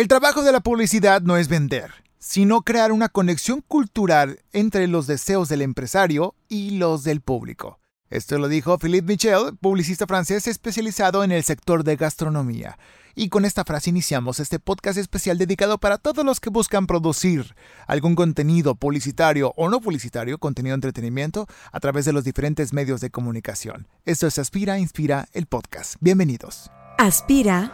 [0.00, 5.06] El trabajo de la publicidad no es vender, sino crear una conexión cultural entre los
[5.06, 7.80] deseos del empresario y los del público.
[8.08, 12.78] Esto lo dijo Philippe Michel, publicista francés especializado en el sector de gastronomía.
[13.14, 17.54] Y con esta frase iniciamos este podcast especial dedicado para todos los que buscan producir
[17.86, 23.02] algún contenido publicitario o no publicitario, contenido de entretenimiento, a través de los diferentes medios
[23.02, 23.86] de comunicación.
[24.06, 25.96] Esto es Aspira, Inspira, el podcast.
[26.00, 26.70] Bienvenidos.
[26.96, 27.70] Aspira,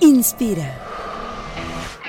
[0.00, 0.93] Inspira.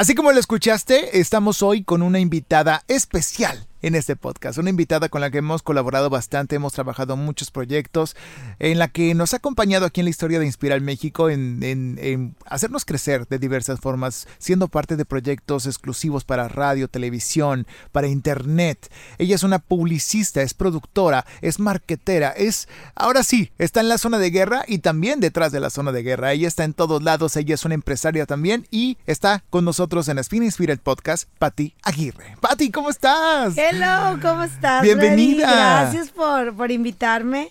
[0.00, 4.58] Así como lo escuchaste, estamos hoy con una invitada especial en este podcast.
[4.58, 8.16] Una invitada con la que hemos colaborado bastante, hemos trabajado muchos proyectos,
[8.58, 12.84] en la que nos ha acompañado aquí en la historia de Inspirar México en, hacernos
[12.84, 18.90] crecer de diversas formas, siendo parte de proyectos exclusivos para radio, televisión, para internet.
[19.18, 24.18] Ella es una publicista, es productora, es marquetera, es, ahora sí, está en la zona
[24.18, 26.32] de guerra y también detrás de la zona de guerra.
[26.32, 30.18] Ella está en todos lados, ella es una empresaria también y está con nosotros en
[30.18, 32.36] Spin Inspira el podcast, Patti Aguirre.
[32.40, 33.54] Patti, ¿cómo estás?
[33.72, 34.82] Hello, ¿cómo estás?
[34.82, 35.82] Bienvenida.
[35.82, 37.50] Gracias por, por invitarme.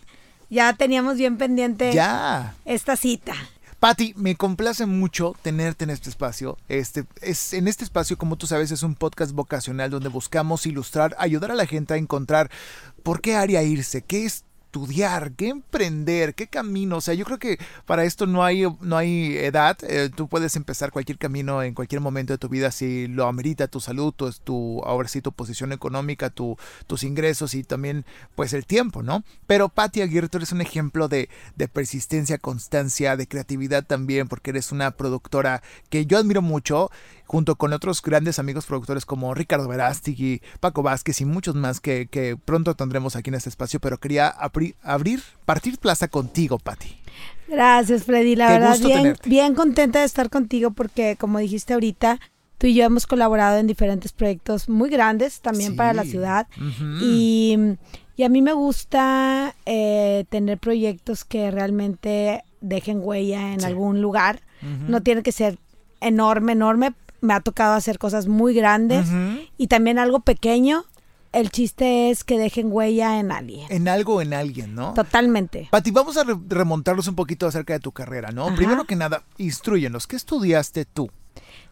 [0.49, 2.55] Ya teníamos bien pendiente ya.
[2.65, 3.33] esta cita.
[3.79, 6.57] Patti, me complace mucho tenerte en este espacio.
[6.67, 11.15] Este, es, en este espacio, como tú sabes, es un podcast vocacional donde buscamos ilustrar,
[11.17, 12.51] ayudar a la gente a encontrar
[13.01, 16.97] por qué área irse, qué es estudiar, qué emprender, qué camino.
[16.97, 19.75] O sea, yo creo que para esto no hay, no hay edad.
[19.81, 23.67] Eh, tú puedes empezar cualquier camino en cualquier momento de tu vida si lo amerita
[23.67, 28.53] tu salud, tu, tu ahora sí, tu posición económica, tu, tus ingresos y también pues
[28.53, 29.23] el tiempo, ¿no?
[29.47, 34.51] Pero Patti Aguirre, tú eres un ejemplo de, de persistencia, constancia, de creatividad también, porque
[34.51, 36.91] eres una productora que yo admiro mucho
[37.29, 42.07] junto con otros grandes amigos productores como Ricardo Verástegui, Paco Vázquez y muchos más que,
[42.07, 44.29] que pronto tendremos aquí en este espacio, pero quería
[44.81, 46.97] abrir, partir plaza contigo, Patti.
[47.47, 48.35] Gracias, Freddy.
[48.35, 52.19] La verdad, bien, bien contenta de estar contigo porque, como dijiste ahorita,
[52.57, 56.47] tú y yo hemos colaborado en diferentes proyectos muy grandes también para la ciudad.
[56.99, 57.55] y,
[58.15, 64.41] y, a mí me gusta eh, tener proyectos que realmente dejen huella en algún lugar.
[64.87, 65.59] No tiene que ser
[66.01, 69.07] enorme, enorme, me ha tocado hacer cosas muy grandes
[69.57, 70.85] y también algo pequeño.
[71.31, 73.67] El chiste es que dejen huella en alguien.
[73.69, 74.93] En algo o en alguien, ¿no?
[74.95, 75.67] Totalmente.
[75.69, 78.55] Pati, vamos a remontarnos un poquito acerca de tu carrera, ¿no?
[78.55, 81.11] Primero que nada, instruyenos, ¿qué estudiaste tú?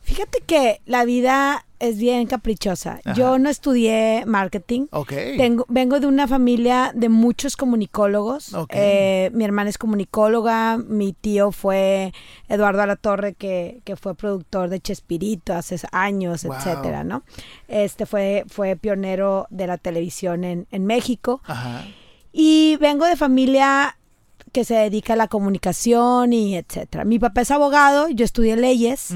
[0.01, 2.99] Fíjate que la vida es bien caprichosa.
[3.15, 4.87] Yo no estudié marketing.
[5.37, 8.55] Tengo, vengo de una familia de muchos comunicólogos.
[8.69, 12.13] Eh, mi hermana es comunicóloga, mi tío fue
[12.47, 17.23] Eduardo Alatorre, que, que fue productor de Chespirito hace años, etcétera, ¿no?
[17.67, 21.41] Este fue, fue pionero de la televisión en, en México.
[22.31, 23.97] Y vengo de familia
[24.57, 27.05] que se dedica a la comunicación y etcétera.
[27.05, 29.13] Mi papá es abogado, yo estudié leyes,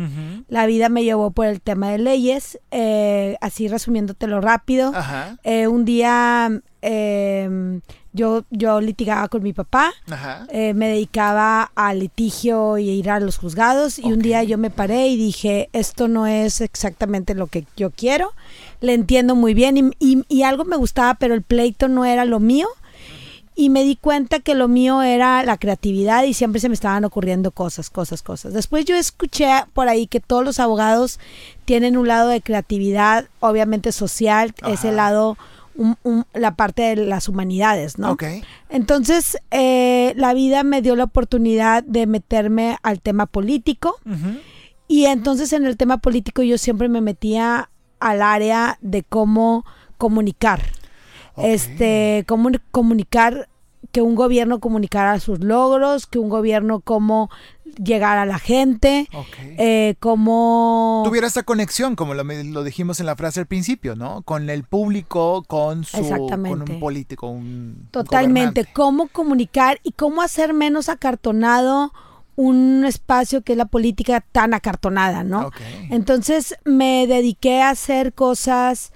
[0.47, 4.94] la vida me llevó por el tema de leyes, eh, así resumiéndotelo rápido.
[5.44, 7.81] Eh, un día em,
[8.13, 9.91] yo, yo litigaba con mi papá,
[10.50, 13.97] eh, me dedicaba al litigio y ir a los juzgados.
[13.97, 17.90] Y un día yo me paré y dije, esto no es exactamente lo que yo
[17.90, 18.34] quiero,
[18.80, 22.68] le entiendo muy bien y algo me gustaba, pero el pleito no era lo mío
[23.56, 27.03] y me di cuenta que lo mío era la creatividad y siempre se me estaban
[27.03, 28.53] ocurriendo cosas, cosas, cosas.
[28.53, 31.19] Después yo escuché por ahí que todos los abogados
[31.66, 35.38] tienen un lado de creatividad, obviamente social, ese lado,
[36.34, 38.17] la parte de las humanidades, ¿no?
[38.69, 44.00] Entonces, eh, la vida me dio la oportunidad de meterme al tema político
[44.88, 47.69] y entonces en el tema político yo siempre me metía
[48.00, 49.65] al área de cómo
[49.97, 50.62] comunicar
[51.44, 53.50] este, cómo comunicar,
[53.92, 57.30] que un gobierno comunicara sus logros, que un gobierno cómo
[57.84, 59.08] llegar a la gente,
[59.58, 61.04] eh, cómo...
[61.06, 64.22] Tuviera esa conexión, como lo, dijimos en la frase al principio, ¿no?
[64.24, 66.08] Con el público, con su...
[66.08, 67.88] Con un político, un...
[67.92, 71.94] Totalmente, cómo comunicar y cómo hacer menos acartonado
[72.36, 75.52] un espacio que es la política tan acartonada, ¿no?
[75.90, 78.94] Entonces me dediqué a hacer cosas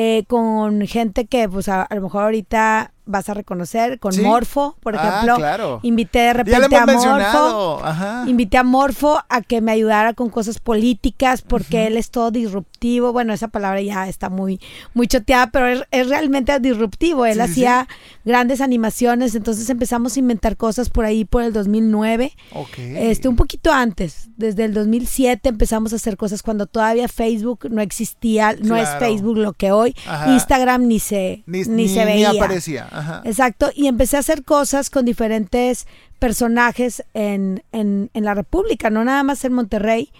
[0.00, 4.96] eh, con gente que pues a, lo mejor ahorita vas a reconocer, con Morfo, por
[4.96, 5.36] ah, ejemplo.
[5.36, 5.80] Claro.
[5.82, 7.82] Invité de repente a Morfo.
[8.26, 13.12] Invité a Morfo a que me ayudara con cosas políticas, porque él es todo disruptivo.
[13.12, 14.60] Bueno, esa palabra ya está muy,
[14.94, 17.26] muy choteada, pero es, realmente disruptivo.
[17.26, 17.88] Él hacía
[18.24, 22.32] grandes animaciones, entonces empezamos a inventar cosas por ahí por el 2009.
[22.76, 27.80] Este, un poquito antes, desde el 2007 empezamos a hacer cosas cuando todavía Facebook no
[27.80, 29.94] existía, no es Facebook lo que hoy,
[30.26, 32.32] Instagram ni se, ni, se veía.
[32.32, 32.88] Ni aparecía.
[33.24, 35.86] Exacto, y empecé a hacer cosas con diferentes
[36.18, 40.10] personajes en, en, la República, no nada más en Monterrey.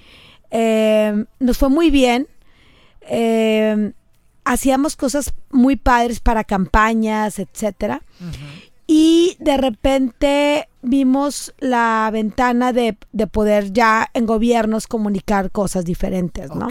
[0.51, 2.29] Eh, nos fue muy bien.
[3.09, 3.93] Eh,
[4.45, 8.03] hacíamos cosas muy padres para campañas, etcétera.
[8.87, 12.97] Y de repente vimos la ventana de,
[13.31, 16.69] poder ya en gobiernos comunicar cosas diferentes, ¿no?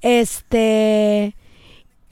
[0.00, 1.34] Este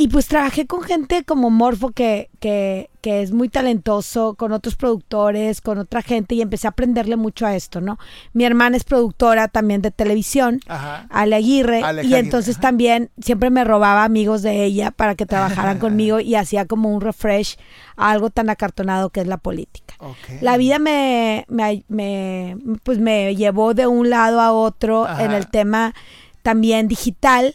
[0.00, 4.74] y pues trabajé con gente como Morfo, que, que, que, es muy talentoso, con otros
[4.74, 7.98] productores, con otra gente, y empecé a aprenderle mucho a esto, ¿no?
[8.32, 10.62] Mi hermana es productora también de televisión,
[11.10, 16.18] Ale Aguirre, y entonces también siempre me robaba amigos de ella para que trabajaran conmigo
[16.18, 17.58] y hacía como un refresh
[17.98, 19.96] a algo tan acartonado que es la política.
[20.40, 25.94] La vida me, me, pues me llevó de un lado a otro en el tema
[26.40, 27.54] también digital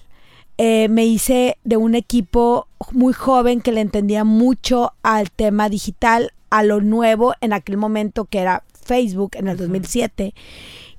[0.57, 6.33] eh, me hice de un equipo muy joven que le entendía mucho al tema digital,
[6.49, 10.33] a lo nuevo en aquel momento que era Facebook en el 2007.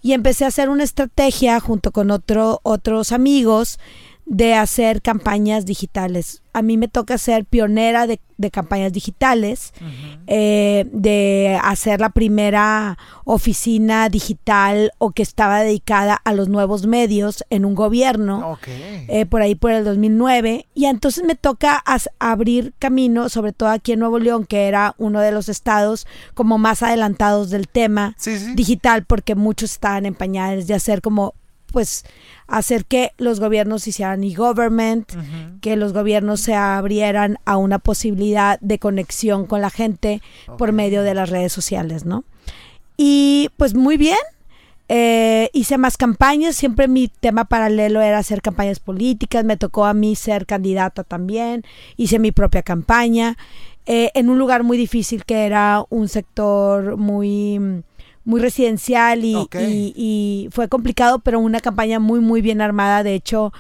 [0.03, 3.79] Y empecé a hacer una estrategia junto con otro, otros amigos
[4.27, 6.43] de hacer campañas digitales.
[6.53, 8.21] A mí me toca ser pionera de,
[8.51, 9.73] campañas digitales,
[10.27, 17.45] eh, de hacer la primera oficina digital o que estaba dedicada a los nuevos medios
[17.51, 20.67] en un gobierno, eh, por ahí por el 2009.
[20.75, 21.83] Y entonces me toca
[22.19, 26.59] abrir camino, sobre todo aquí en Nuevo León, que era uno de los estados como
[26.59, 28.17] más adelantados del tema
[28.55, 31.35] digital, porque muchos estaban en pañales de hacer como
[31.77, 32.07] pues
[32.47, 35.13] hacer que los gobiernos hicieran e-government,
[35.61, 40.23] que los gobiernos se abrieran a una posibilidad de conexión con la gente
[40.57, 42.25] por medio de las redes sociales, ¿no?
[42.97, 44.17] Y pues muy bien,
[44.89, 49.93] eh, hice más campañas, siempre mi tema paralelo era hacer campañas políticas, me tocó a
[49.93, 51.63] mí ser candidata también,
[51.99, 53.37] hice mi propia campaña,
[53.85, 57.83] eh, en un lugar muy difícil que era un sector muy
[58.27, 63.03] muy residencial y, fue complicado, pero una campaña muy, muy bien armada.
[63.03, 63.53] De hecho,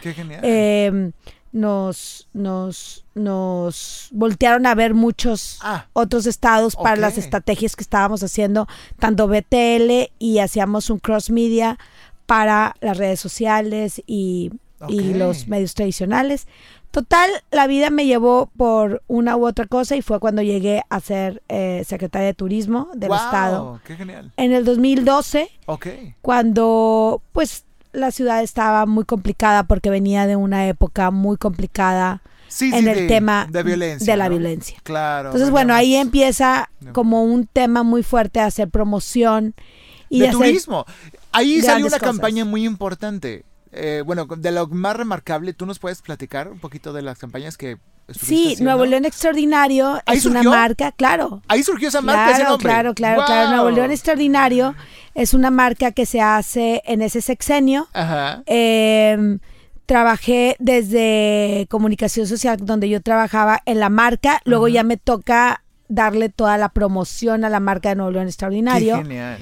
[0.42, 1.12] em,
[1.52, 8.22] nos, nos, nos voltearon a ver muchos ah, otros estados para las estrategias que estábamos
[8.22, 8.66] haciendo,
[8.98, 11.78] tanto BTL y hacíamos un cross media
[12.26, 14.50] para las redes sociales y,
[14.88, 16.48] y los medios tradicionales.
[16.96, 20.98] Total, la vida me llevó por una u otra cosa y fue cuando llegué a
[21.00, 23.80] ser eh, secretaria de turismo del wow, estado.
[23.84, 24.32] ¡Qué genial!
[24.38, 25.50] En el 2012,
[26.22, 32.22] cuando pues la ciudad estaba muy complicada porque venía de una época muy complicada
[32.62, 34.78] en el tema de, violencia, de la violencia.
[34.82, 35.28] Claro.
[35.28, 39.52] Entonces, bueno, ahí empieza como un tema muy fuerte a hacer promoción.
[40.08, 40.86] Y de, turismo.
[41.30, 46.02] Ahí salió una campaña muy importante eh, bueno, de lo más remarcable, ¿tú nos puedes
[46.02, 47.78] platicar un poquito de las campañas que
[48.08, 51.42] Sí, Nuevo León Extraordinario es una marca, claro.
[51.48, 53.50] Ahí surgió esa marca, claro, ese Claro, claro, claro.
[53.50, 54.76] Nuevo León Extraordinario
[55.14, 57.88] es una marca que se hace en ese sexenio.
[57.92, 58.44] Ajá.
[58.46, 59.40] Em,
[59.86, 64.40] trabajé desde comunicación social, donde yo trabajaba en la marca.
[64.44, 68.98] Luego ya me toca darle toda la promoción a la marca de Nuevo León Extraordinario.
[68.98, 69.38] Qué genial.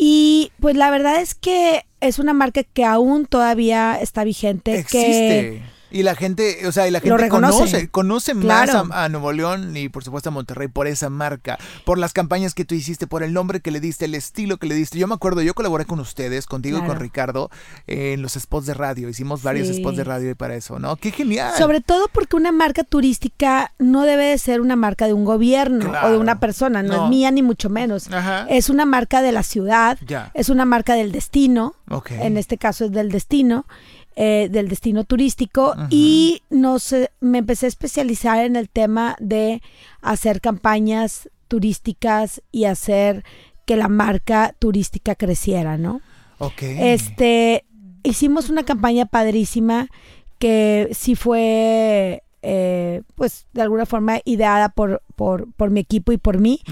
[0.00, 4.78] Y pues la verdad es que es una marca que aún todavía está vigente.
[4.78, 5.62] Existe.
[5.90, 9.88] Y la gente, o sea, y la gente conoce, conoce más a, Nuevo León y
[9.88, 13.32] por supuesto a Monterrey por esa marca, por las campañas que tú hiciste, por el
[13.32, 14.98] nombre que le diste, el estilo que le diste.
[14.98, 17.50] Yo me acuerdo, yo colaboré con ustedes, contigo y con Ricardo,
[17.86, 19.08] en los spots de radio.
[19.08, 20.96] Hicimos varios spots de radio para eso, ¿no?
[20.96, 21.54] ¡Qué genial!
[21.56, 25.92] Sobre todo porque una marca turística no debe de ser una marca de un gobierno
[26.04, 28.08] o de una persona, no, es mía ni mucho menos.
[28.48, 29.98] Es una marca de la ciudad,
[30.34, 31.74] es una marca del destino,
[32.10, 33.66] en este caso es del destino.
[34.20, 39.62] Eh, del destino turístico y nos, me empecé a especializar en el tema de
[40.02, 43.22] hacer campañas turísticas y hacer
[43.64, 46.00] que la marca turística creciera, ¿no?
[46.38, 46.62] Ok.
[46.62, 47.64] Este,
[48.02, 49.86] hicimos una campaña padrísima
[50.40, 56.16] que sí fue eh, pues de alguna forma ideada por, por, por, mi equipo y
[56.16, 56.62] por mí.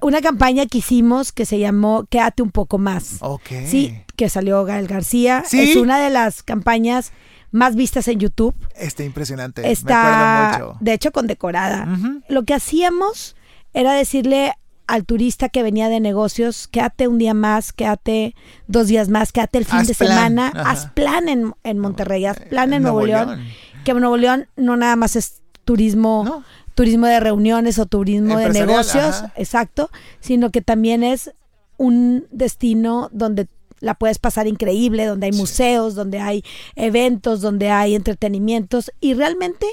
[0.00, 3.20] Una campaña que hicimos que se llamó Quédate un poco más.
[3.66, 5.44] Sí, que salió Gael García.
[5.52, 7.12] Es una de las campañas
[7.50, 8.54] más vistas en YouTube.
[8.74, 9.70] Está impresionante.
[9.70, 11.86] Está, de hecho, condecorada.
[12.30, 13.36] Lo que hacíamos
[13.74, 14.54] era decirle
[14.86, 18.34] al turista que venía de negocios, quédate un día más, quédate
[18.68, 22.82] dos días más, quédate el fin de semana, haz plan en, Monterrey, haz plan en,
[22.82, 23.40] Nuevo, León.
[23.84, 26.44] Que Nuevo León no nada más es turismo,
[26.74, 31.32] turismo de reuniones o turismo de negocios, exacto, sino que también es
[31.76, 33.48] un destino donde
[33.80, 36.44] la puedes pasar increíble, donde hay museos, donde hay
[36.76, 38.92] eventos, donde hay entretenimientos.
[39.00, 39.66] Y realmente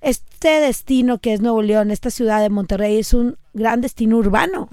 [0.00, 4.68] este destino que es Nuevo León, esta ciudad de Monterrey es un gran destino urbano,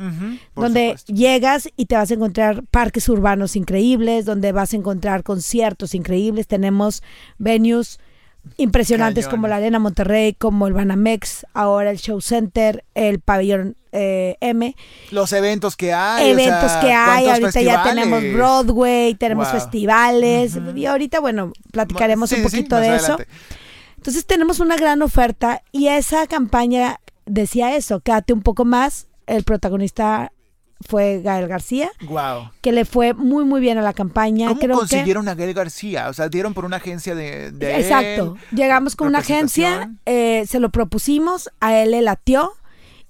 [0.56, 5.94] donde llegas y te vas a encontrar parques urbanos increíbles, donde vas a encontrar conciertos
[5.94, 7.04] increíbles, tenemos
[7.38, 8.00] venues
[8.58, 14.38] impresionantes como la Arena Monterrey, como el Banamex, ahora el Show Center, el Pabellón eh,
[14.42, 14.76] M.
[15.12, 16.30] Los eventos que hay.
[16.30, 22.78] Eventos que hay, ahorita ya tenemos Broadway, tenemos festivales, y ahorita, bueno, platicaremos un poquito
[22.78, 23.18] de eso.
[23.98, 29.44] Entonces tenemos una gran oferta y esa campaña decía eso, quédate un poco más, el
[29.44, 30.32] protagonista
[30.82, 31.92] fue Gael García.
[32.02, 32.52] Wow.
[32.62, 34.50] Que le fue muy, muy bien a la campaña.
[34.50, 36.10] ¿Cómo consiguieron a Gael García?
[36.10, 37.48] O sea, dieron por una agencia de.
[37.48, 38.38] Exacto.
[38.52, 42.54] Llegamos con una agencia, eh, se lo propusimos, a él le latió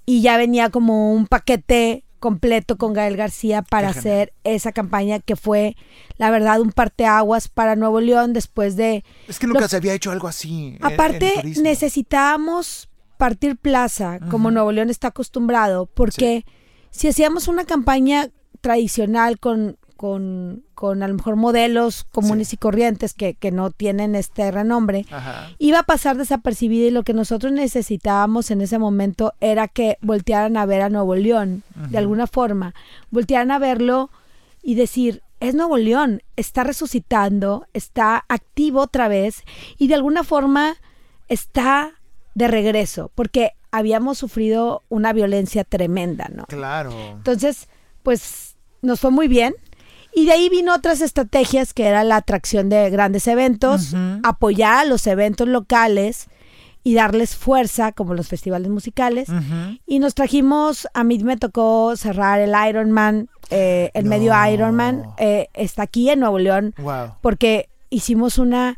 [0.06, 5.36] y ya venía como un paquete completo con Gael García para hacer esa campaña que
[5.36, 5.76] fue,
[6.18, 9.04] la verdad, un parteaguas para Nuevo León después de...
[9.28, 10.78] Es que nunca se había hecho algo así.
[10.82, 11.32] Aparte,
[11.62, 16.46] necesitábamos partir plaza, como Nuevo León está acostumbrado, porque
[16.92, 18.30] si hacíamos una campaña
[18.62, 24.16] tradicional con, con, con a lo mejor modelos comunes y corrientes que, que, no tienen
[24.16, 25.06] este renombre,
[25.58, 30.58] iba a pasar desapercibida y lo que nosotros necesitábamos en ese momento era que voltearan
[30.58, 32.74] a ver a Nuevo León, de alguna forma,
[33.12, 34.10] voltearan a verlo
[34.62, 39.44] y decir, es Nuevo León, está resucitando, está activo otra vez
[39.78, 40.78] y de alguna forma
[41.28, 41.94] está
[42.36, 46.46] de regreso, porque habíamos sufrido una violencia tremenda, ¿no?
[46.46, 46.92] Claro.
[47.12, 47.68] Entonces,
[48.04, 49.56] pues nos fue muy bien.
[50.14, 53.94] Y de ahí vino otras estrategias que era la atracción de grandes eventos,
[54.24, 56.28] apoyar a los eventos locales
[56.84, 59.28] y darles fuerza, como los festivales musicales.
[59.86, 65.50] Y nos trajimos, a mí me tocó cerrar el Ironman, eh, el medio Ironman, eh,
[65.54, 66.74] está aquí en Nuevo León,
[67.22, 68.78] porque hicimos una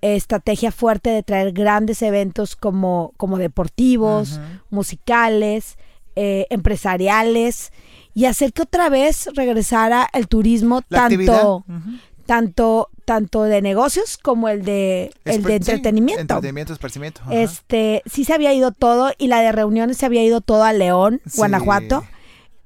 [0.00, 4.40] estrategia fuerte de traer grandes eventos como, como deportivos,
[4.70, 5.76] musicales,
[6.16, 7.72] eh, empresariales
[8.14, 11.64] y hacer que otra vez regresara el turismo tanto,
[12.26, 16.20] tanto, tanto de negocios como el de, el de entretenimiento.
[16.20, 17.22] entretenimiento, esparcimiento.
[17.30, 20.72] Este, sí se había ido todo y la de reuniones se había ido todo a
[20.72, 22.04] León, Guanajuato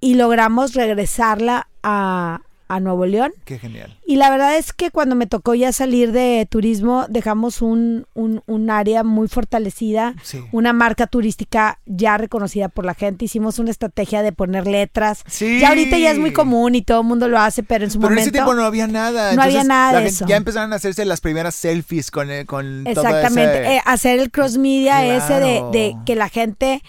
[0.00, 2.40] y logramos regresarla a,
[2.72, 3.32] a Nuevo León.
[3.44, 3.98] Qué genial.
[4.06, 8.70] Y la verdad es que cuando me tocó ya salir de turismo, dejamos un, un,
[8.70, 10.14] área muy fortalecida,
[10.52, 13.26] una marca turística ya reconocida por la gente.
[13.26, 15.22] Hicimos una estrategia de poner letras.
[15.26, 15.60] Sí.
[15.60, 17.98] Ya ahorita ya es muy común y todo el mundo lo hace, pero en su
[17.98, 18.14] momento.
[18.14, 19.34] en ese tiempo no había nada.
[19.34, 20.26] No había nada de eso.
[20.26, 23.74] Ya empezaron a hacerse las primeras selfies con, eh, con Exactamente.
[23.74, 26.82] Eh, hacer el cross media ese de, de que la gente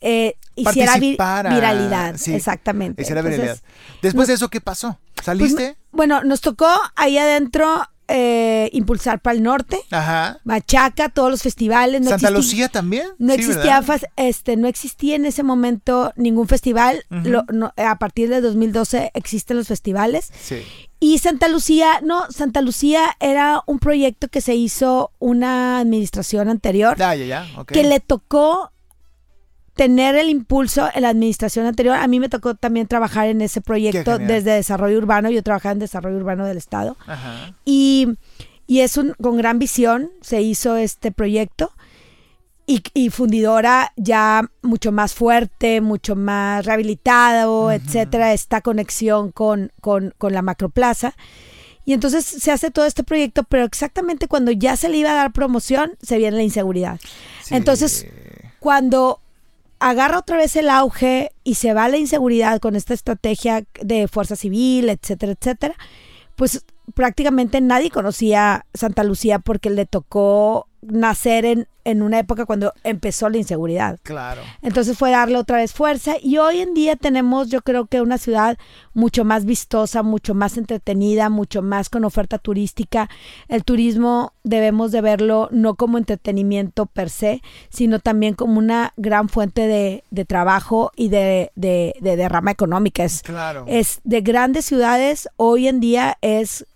[0.00, 2.16] eh, hiciera viralidad.
[2.28, 3.02] exactamente.
[4.02, 4.98] Después de eso, ¿qué pasó?
[5.22, 5.76] ¿Saliste?
[5.76, 10.40] Pues, bueno, nos tocó ahí adentro eh, impulsar para el norte, Ajá.
[10.44, 12.02] Machaca, todos los festivales.
[12.06, 13.06] Santa Lucía también.
[13.18, 13.84] No existía,
[14.16, 17.04] este, no existía en ese momento ningún festival.
[17.76, 20.32] a partir de 2012 existen los festivales.
[20.40, 20.62] Sí.
[21.00, 27.00] Y Santa Lucía, no, Santa Lucía era un proyecto que se hizo una administración anterior
[27.00, 27.46] ah, ya, ya.
[27.66, 28.72] que le tocó
[29.78, 31.94] tener el impulso en la administración anterior.
[31.94, 35.30] A mí me tocó también trabajar en ese proyecto desde desarrollo urbano.
[35.30, 36.96] Yo trabajaba en desarrollo urbano del Estado.
[37.64, 38.08] Y,
[38.66, 41.70] es un, con gran visión se hizo este proyecto.
[42.66, 50.32] Y, fundidora ya mucho más fuerte, mucho más rehabilitado, etcétera, esta conexión con, con, con
[50.32, 51.14] la macroplaza.
[51.84, 55.14] Y entonces se hace todo este proyecto, pero exactamente cuando ya se le iba a
[55.14, 56.98] dar promoción, se viene la inseguridad.
[57.50, 58.06] Entonces,
[58.58, 59.20] cuando
[59.80, 64.36] agarra otra vez el auge y se va la inseguridad con esta estrategia de fuerza
[64.36, 65.74] civil, etcétera, etcétera,
[66.36, 72.72] pues prácticamente nadie conocía Santa Lucía porque le tocó nacer en, en una época cuando
[72.84, 73.98] empezó la inseguridad.
[74.02, 74.42] Claro.
[74.62, 78.18] Entonces fue darle otra vez fuerza y hoy en día tenemos yo creo que una
[78.18, 78.58] ciudad
[78.94, 83.08] mucho más vistosa, mucho más entretenida, mucho más con oferta turística.
[83.48, 89.28] El turismo debemos de verlo no como entretenimiento per se, sino también como una gran
[89.28, 93.04] fuente de, de trabajo y de, de, de derrama económica.
[93.04, 93.64] Es, claro.
[93.66, 96.66] es de grandes ciudades, hoy en día es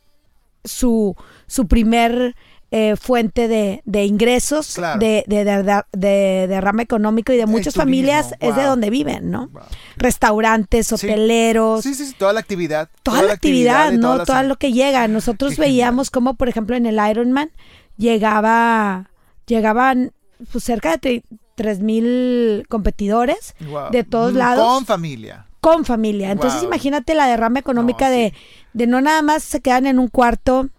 [0.64, 1.16] su,
[1.46, 2.34] su primer
[2.74, 8.56] eh, fuente de, de ingresos, de, de, de, derrama económico y de muchas familias es
[8.56, 9.50] de donde viven, ¿no?
[9.98, 11.82] Restaurantes, hoteleros.
[11.82, 12.88] Sí, sí, sí, toda la actividad.
[13.02, 14.24] Toda, la actividad, ¿no?
[14.24, 15.06] Todo lo que llega.
[15.06, 17.50] Nosotros veíamos como, por ejemplo, en el Ironman
[17.98, 19.10] llegaba,
[19.44, 20.12] llegaban
[20.50, 21.24] pues, cerca de
[21.54, 23.54] tres mil competidores
[23.90, 24.66] de todos mm, lados.
[24.66, 25.46] Con familia.
[25.60, 26.30] Con familia.
[26.30, 28.32] Entonces imagínate la derrama económica de,
[28.72, 30.70] de no nada más se quedan en un cuarto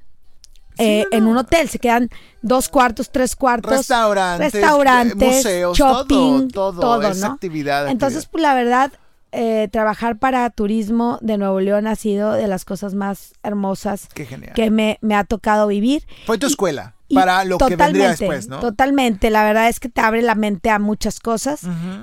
[0.78, 1.70] eh, en un hotel.
[1.70, 2.10] Se quedan
[2.42, 3.72] dos cuartos, tres cuartos.
[3.72, 7.88] Restaurantes, restaurantes museos, shopping, todo, todo, actividad.
[7.90, 8.92] Entonces, pues la verdad,
[9.32, 14.70] eh, trabajar para turismo de Nuevo León ha sido de las cosas más hermosas que
[14.70, 16.06] me, ha tocado vivir.
[16.28, 18.60] Fue tu escuela para lo que vendría después, ¿no?
[18.60, 21.62] Totalmente, la verdad es que te abre la mente a muchas cosas.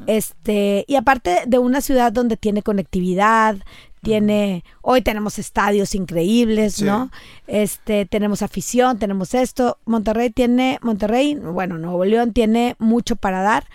[0.08, 3.56] Este, y aparte de una ciudad donde tiene conectividad,
[4.02, 7.11] tiene, hoy tenemos estadios increíbles, ¿no?
[7.47, 9.78] Este, tenemos afición, tenemos esto.
[9.85, 13.66] Monterrey tiene, Monterrey, bueno, Nuevo León tiene mucho para dar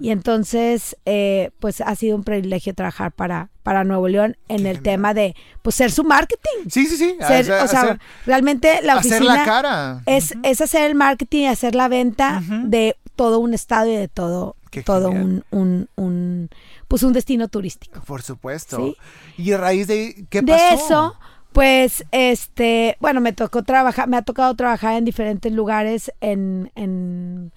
[0.00, 4.82] y entonces, eh, pues ha sido un privilegio trabajar para, para Nuevo León en el
[4.82, 6.68] tema de, pues ser su marketing.
[6.68, 7.16] Sí, sí, sí.
[7.20, 10.02] o sea, realmente la oficina hacer la cara.
[10.06, 14.08] Es, es hacer el marketing y hacer la venta de todo un estadio y de
[14.08, 16.50] todo, todo un, un, un
[16.90, 18.00] pues un destino turístico.
[18.00, 18.96] Por supuesto.
[19.38, 20.58] ¿Y a raíz de qué pasó?
[20.58, 21.14] De eso,
[21.52, 27.52] pues, este, bueno, me tocó trabajar, me ha tocado trabajar en diferentes lugares en, en,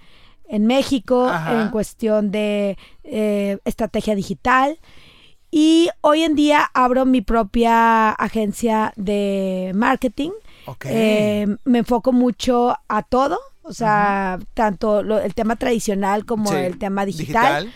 [0.48, 4.78] en México, en cuestión de eh, estrategia digital.
[5.50, 10.30] Y hoy en día abro mi propia agencia de marketing.
[10.86, 17.04] Eh, me enfoco mucho a todo, o sea, tanto el tema tradicional como el tema
[17.04, 17.74] digital.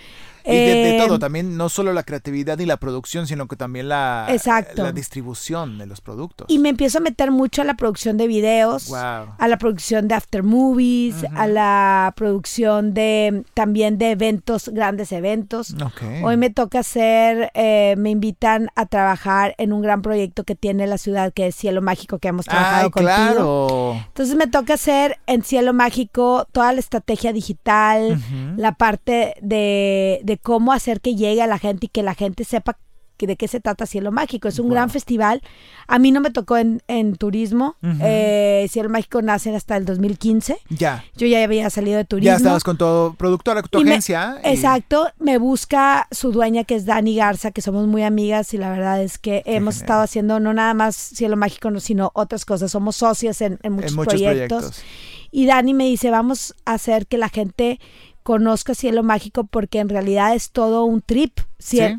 [0.48, 3.89] Y de, todo, em, también no solo la creatividad y la producción, sino que también
[3.89, 4.27] la,
[4.75, 6.48] la distribución de los productos.
[6.50, 10.16] Y me empiezo a meter mucho a la producción de videos, a la producción de
[10.16, 15.75] after movies, a la producción de también de eventos, grandes eventos.
[16.24, 20.88] Hoy me toca hacer, eh, me invitan a trabajar en un gran proyecto que tiene
[20.88, 23.98] la ciudad, que es Cielo Mágico, que hemos trabajado Ay, claro.
[24.08, 28.19] Entonces me toca hacer en Cielo Mágico toda la estrategia digital,
[28.56, 32.78] la parte de cómo hacer que llegue a la gente y que la gente sepa
[33.26, 34.47] de qué se trata Cielo Mágico.
[34.47, 35.41] Es un gran festival.
[35.88, 37.76] A mí no me tocó en, turismo.
[38.02, 40.60] Eh, Cielo Mágico nace hasta el 2015.
[40.69, 41.04] Ya.
[41.15, 42.32] Yo ya había salido de turismo.
[42.32, 44.38] Ya estabas con tu productora, tu agencia.
[44.43, 45.08] Exacto.
[45.17, 49.02] Me busca su dueña, que es Dani Garza, que somos muy amigas y la verdad
[49.02, 52.71] es que hemos estado haciendo no nada más Cielo Mágico, sino otras cosas.
[52.71, 54.84] Somos socias en, muchos, proyectos.
[55.32, 57.80] Y Dani me dice, vamos a hacer que la gente
[58.28, 61.40] conozca Cielo Mágico porque en realidad es todo un trip,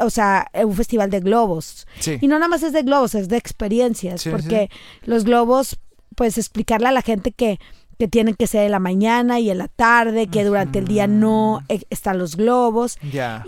[0.00, 1.86] o sea, un festival de globos.
[2.20, 4.68] Y no nada más es de globos, es de experiencias, porque
[5.04, 5.78] los globos,
[6.16, 7.58] pues explicarle a la gente que
[7.98, 11.08] que tienen que ser en la mañana y en la tarde, que durante el día
[11.08, 12.98] no e, están los globos.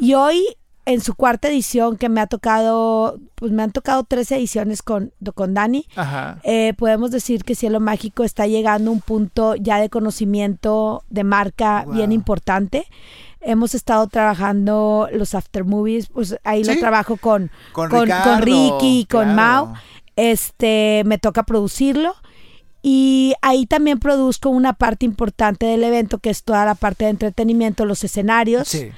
[0.01, 0.43] Y hoy
[0.93, 5.13] en su cuarta edición que me ha tocado, pues me han tocado tres ediciones con,
[5.35, 5.87] con Dani,
[6.43, 11.25] eh, podemos decir que Cielo Mágico está llegando a un punto ya de conocimiento de
[11.25, 12.87] marca bien importante.
[13.41, 18.09] Hemos estado trabajando los after movies, pues ahí lo trabajo con, con, con,
[18.43, 19.75] Ricky y con Mao.
[20.17, 22.15] Este, me toca producirlo.
[22.83, 27.11] Y ahí también produzco una parte importante del evento, que es toda la parte de
[27.11, 28.69] entretenimiento, los escenarios.
[28.69, 28.91] Sí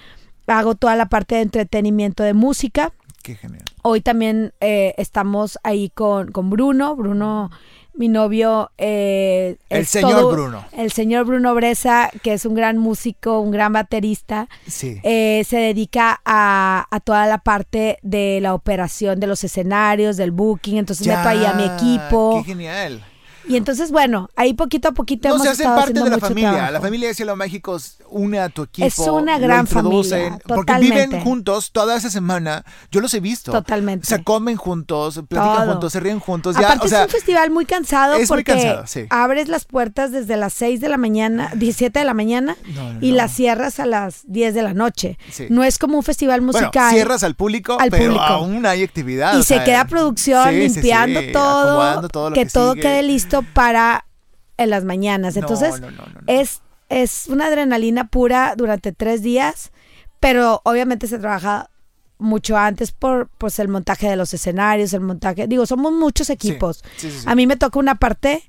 [0.58, 2.92] hago toda la parte de entretenimiento de música.
[3.22, 3.62] Qué genial.
[3.82, 6.96] Hoy también eh, estamos ahí con, con, Bruno.
[6.96, 7.50] Bruno,
[7.94, 8.70] mi novio.
[8.78, 10.64] Eh, el señor Bruno.
[10.72, 14.48] El señor Bruno Bresa, que es un gran músico, un gran baterista.
[14.66, 15.00] Sí.
[15.04, 20.32] Eh, se dedica a, a, toda la parte de la operación de los escenarios, del
[20.32, 20.78] booking.
[20.78, 22.42] Entonces meto ahí a mi equipo.
[22.44, 23.04] Qué genial.
[23.48, 26.70] Y entonces, bueno, ahí poquito a poquito no, hemos se hacen parte de la familia.
[26.70, 27.78] La familia de Cielo Mágico
[28.12, 28.86] une a tu equipo.
[28.86, 30.38] Es una gran familia.
[30.46, 32.64] Porque viven juntos toda esa semana.
[32.90, 33.52] Yo los he visto.
[33.52, 34.06] Totalmente.
[34.06, 36.56] Se comen juntos, platican juntos, se ríen juntos.
[36.56, 38.78] Aparte es un festival muy cansado porque
[39.10, 42.56] abres las puertas desde las 6 de la mañana, 17 de la mañana
[43.00, 45.18] y las cierras a las 10 de la noche.
[45.48, 46.70] No es como un festival musical.
[46.72, 49.38] Bueno, cierras al público, pero aún hay actividad.
[49.38, 54.04] Y se queda producción limpiando todo, todo que, todo quede listo para
[54.56, 55.36] en las mañanas.
[55.36, 55.74] Entonces,
[56.26, 59.72] es, es una adrenalina pura durante tres días,
[60.20, 61.70] pero obviamente se trabaja
[62.18, 66.84] mucho antes por pues el montaje de los escenarios, el montaje, digo, somos muchos equipos.
[67.26, 68.44] A mí me toca una parte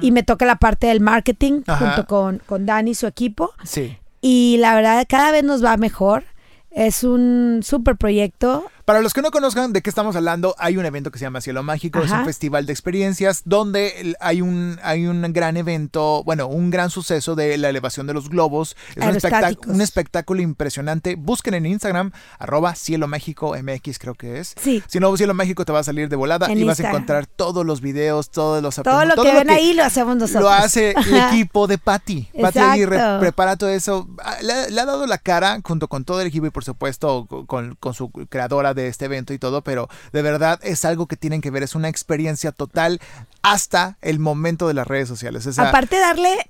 [0.00, 3.52] y me toca la parte del marketing junto con, con Dani y su equipo.
[3.64, 3.98] Sí.
[4.20, 6.24] Y la verdad, cada vez nos va mejor.
[6.70, 8.70] Es un súper proyecto.
[8.86, 11.40] Para los que no conozcan de qué estamos hablando, hay un evento que se llama
[11.40, 16.46] Cielo Mágico, es un festival de experiencias donde hay un, hay un gran evento, bueno,
[16.46, 18.76] un gran suceso de la elevación de los globos.
[18.94, 21.16] Es un, un, espectáculo impresionante.
[21.16, 24.54] Busquen en Instagram, arroba Cielo Mágico MX creo que es.
[24.56, 24.80] Sí.
[24.86, 27.66] Si no, Cielo Mágico te va a salir de volada y vas a encontrar todos
[27.66, 30.44] los videos, todos los Todo lo que ven ahí lo hacemos nosotros.
[30.44, 32.28] Lo hace el equipo de Patty.
[32.40, 34.08] Patty ahí prepara todo eso.
[34.22, 37.74] Ah, le, ha dado la cara junto con todo el equipo y por supuesto con,
[37.80, 41.40] con su creadora de este evento y todo, pero de verdad es algo que tienen
[41.40, 43.00] que ver, es una experiencia total
[43.42, 45.46] hasta el momento de las redes sociales.
[45.58, 46.48] Aparte darle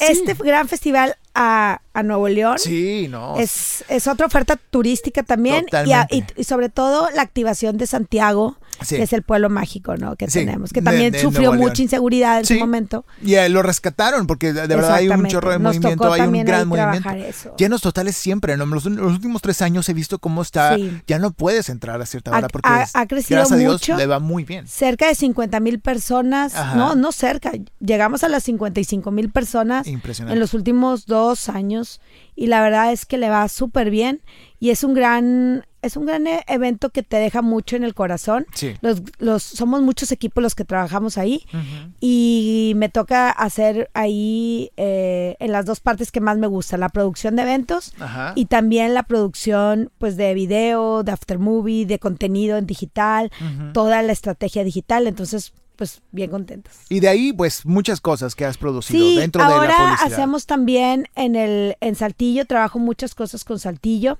[0.00, 2.58] este gran festival a, Nuevo León.
[2.58, 3.36] Sí, no.
[3.38, 5.66] Es, es otra oferta turística también
[6.10, 10.16] y, y, sobre todo la activación de Santiago que es el pueblo mágico, ¿no?
[10.16, 13.04] Que tenemos, que también sufrió mucha inseguridad en su momento.
[13.22, 17.10] Y lo rescataron porque de, verdad hay un chorro de movimiento, hay un gran movimiento.
[17.56, 18.66] Llenos totales siempre, ¿no?
[18.66, 22.30] Los, los, últimos tres años he visto cómo está, ya no puedes entrar a cierta
[22.30, 24.66] hora porque ha, crecido gracias mucho, a Dios le va muy bien.
[24.66, 30.40] Cerca de 50 mil personas, no, no cerca, llegamos a las 55 mil personas en
[30.40, 32.00] los últimos dos años
[32.36, 34.22] y la verdad es que le va súper bien
[34.58, 37.94] y es un gran es un gran e, evento que te deja mucho en el
[37.94, 38.46] corazón.
[38.80, 41.46] Los, los, somos muchos equipos los que trabajamos ahí.
[42.00, 46.88] Y me toca hacer ahí eh, en las dos partes que más me gusta, la
[46.88, 47.94] producción de eventos
[48.34, 53.30] y también la producción pues de video, de aftermovie, de contenido en digital,
[53.72, 55.06] toda la estrategia digital.
[55.06, 56.72] Entonces pues bien contentos.
[56.88, 59.80] Y de ahí, pues, muchas cosas que has producido dentro de la publicidad.
[59.80, 64.18] Ahora hacemos también en el en Saltillo, trabajo muchas cosas con Saltillo.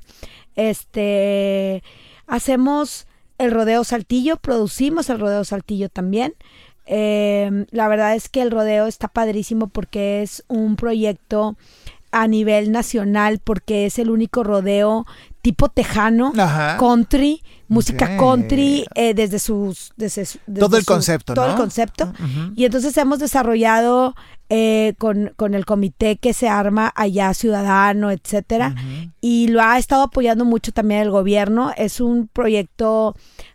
[0.57, 1.83] Este
[2.27, 3.07] hacemos
[3.39, 6.35] el rodeo Saltillo, producimos el rodeo Saltillo también.
[6.87, 11.57] Em, la verdad es que el rodeo está padrísimo porque es un proyecto
[12.15, 15.07] a nivel nacional porque es el único rodeo
[15.43, 16.33] tipo tejano,
[16.79, 19.93] country, música country, eh, desde sus...
[20.59, 22.15] todo el concepto, Todo el concepto.
[22.57, 24.15] Y entonces hemos desarrollado
[24.49, 28.75] eh, con, con, el comité que se arma allá, Ciudadano, etcétera,
[29.21, 31.73] y lo ha estado apoyando mucho también el gobierno.
[31.77, 33.15] Es un proyecto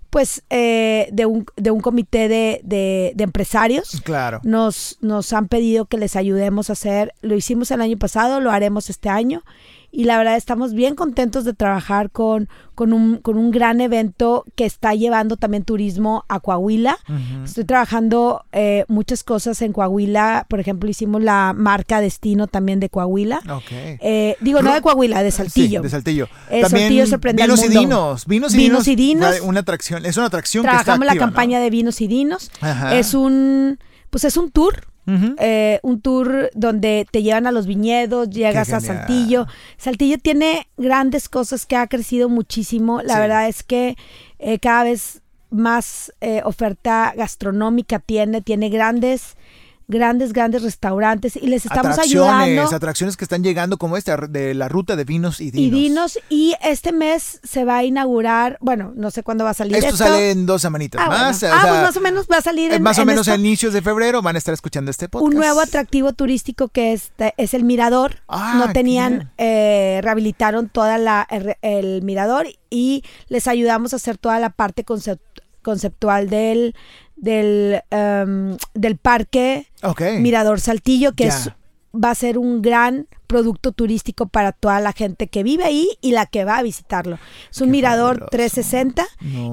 [0.10, 4.02] pues eh, de, un, de un comité de, de, empresarios.
[4.04, 4.40] Claro.
[4.44, 8.52] Nos, nos han pedido que les ayudemos a hacer, lo hicimos el año pasado, lo
[8.52, 9.44] haremos este año
[9.92, 14.46] y la verdad estamos bien contentos de trabajar con, con, un, con un gran evento
[14.56, 16.98] que está llevando también turismo a Coahuila.
[17.44, 22.90] Estoy trabajando eh, muchas cosas en Coahuila, por ejemplo hicimos la marca Destino también de
[22.90, 23.42] Coahuila.
[23.72, 25.82] Eh, digo, no de Coahuila, de Saltillo.
[25.82, 26.28] de Saltillo.
[26.50, 28.26] Eh, también vinos y dinos.
[28.28, 29.42] Vinos y dinos.
[29.42, 32.52] Una atracción, es una atracción Trabajamos que está la campaña de vinos y dinos.
[32.92, 34.88] Es un, pues es un tour
[35.40, 39.48] eh, un tour donde te llevan a los viñedos, llegas a Saltillo.
[39.78, 43.02] Saltillo tiene grandes cosas que ha crecido muchísimo.
[43.02, 43.96] La verdad es que
[44.40, 49.36] eh, cada vez más eh, oferta gastronómica tiene, tiene grandes
[49.90, 52.70] grandes, grandes restaurantes y les estamos ayudando.
[52.74, 55.68] Atracciones que están llegando como esta de la ruta de vinos y dinos.
[55.68, 59.54] Y vinos y este mes se va a inaugurar, bueno, no sé cuándo va a
[59.56, 59.88] salir esto.
[59.90, 61.44] Esto sale en dos semanitas ah, más.
[61.44, 63.82] ah, pues más o menos va a salir en, Más o menos a inicios de
[63.82, 65.28] febrero van a estar escuchando este podcast.
[65.28, 68.22] Un nuevo atractivo turístico que es, es el Mirador.
[68.28, 71.28] Ah, no tenían, eh, rehabilitaron toda la
[71.62, 74.86] el, Mirador y les ayudamos a hacer toda la parte
[75.64, 76.76] conceptual del
[77.22, 79.68] del, em, del parque
[80.20, 81.50] Mirador Saltillo, que es,
[81.94, 86.12] va a ser un gran producto turístico para toda la gente que vive ahí y
[86.14, 87.20] la que va a visitarlo.
[87.52, 89.06] Es un mirador 360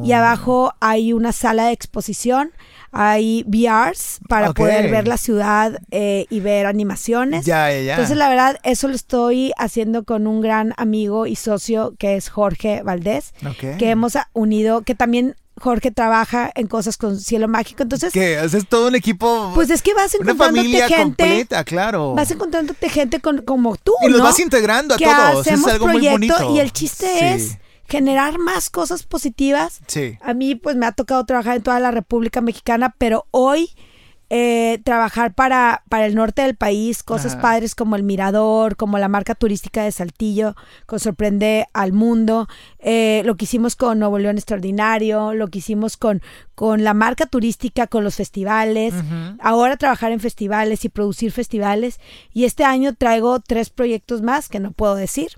[0.02, 2.52] y abajo hay una sala de exposición,
[2.90, 7.46] hay VRs para poder ver la ciudad eh, y ver animaciones.
[7.46, 12.30] Entonces, la verdad, eso lo estoy haciendo con un gran amigo y socio que es
[12.30, 13.34] Jorge Valdés,
[13.78, 18.12] que hemos unido, que también Jorge trabaja en cosas con cielo mágico, entonces...
[18.12, 18.38] ¿Qué?
[18.42, 19.52] ¿Es todo un equipo?
[19.54, 21.02] Pues es que vas encontrándote una gente...
[21.02, 22.14] completa, claro.
[22.14, 26.06] Vas encontrándote gente con, como tú, Y los vas integrando a todos, es algo muy
[26.08, 26.54] bonito.
[26.54, 29.80] Y el chiste es generar más cosas positivas.
[29.86, 30.18] Sí.
[30.20, 33.70] A mí, pues, me ha tocado trabajar en toda la República Mexicana, pero hoy
[34.28, 39.08] eh, trabajar para, para el norte del país, cosas padres como el Mirador, como la
[39.08, 40.56] marca turística de Saltillo,
[40.88, 42.48] que sorprende al mundo,
[42.80, 46.22] eh, lo que hicimos con Nuevo León Extraordinario, lo que hicimos con,
[46.56, 48.94] con la marca turística, con los festivales,
[49.38, 52.00] ahora trabajar en festivales y producir festivales.
[52.32, 55.28] Y este año traigo tres proyectos más que no puedo decir.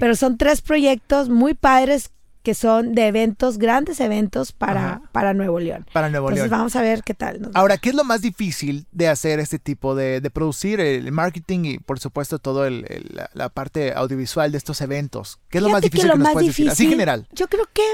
[0.00, 2.10] Pero son tres proyectos muy padres
[2.48, 5.84] que son de eventos, grandes eventos para, para Nuevo León.
[5.92, 7.50] Para Nuevo Entonces vamos a ver qué tal.
[7.52, 11.64] Ahora, ¿qué es lo más difícil de hacer este tipo de, de producir el marketing
[11.66, 12.86] y por supuesto todo el,
[13.34, 15.38] la, parte audiovisual de estos eventos?
[15.50, 16.70] ¿Qué es lo más difícil que, nos puedes decir?
[16.70, 17.28] Así general.
[17.32, 17.84] Yo creo que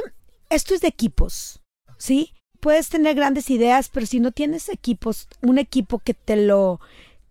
[0.50, 1.60] esto es de equipos,
[1.98, 2.32] ¿sí?
[2.60, 6.78] Puedes tener grandes ideas, pero si no tienes equipos, un equipo que te lo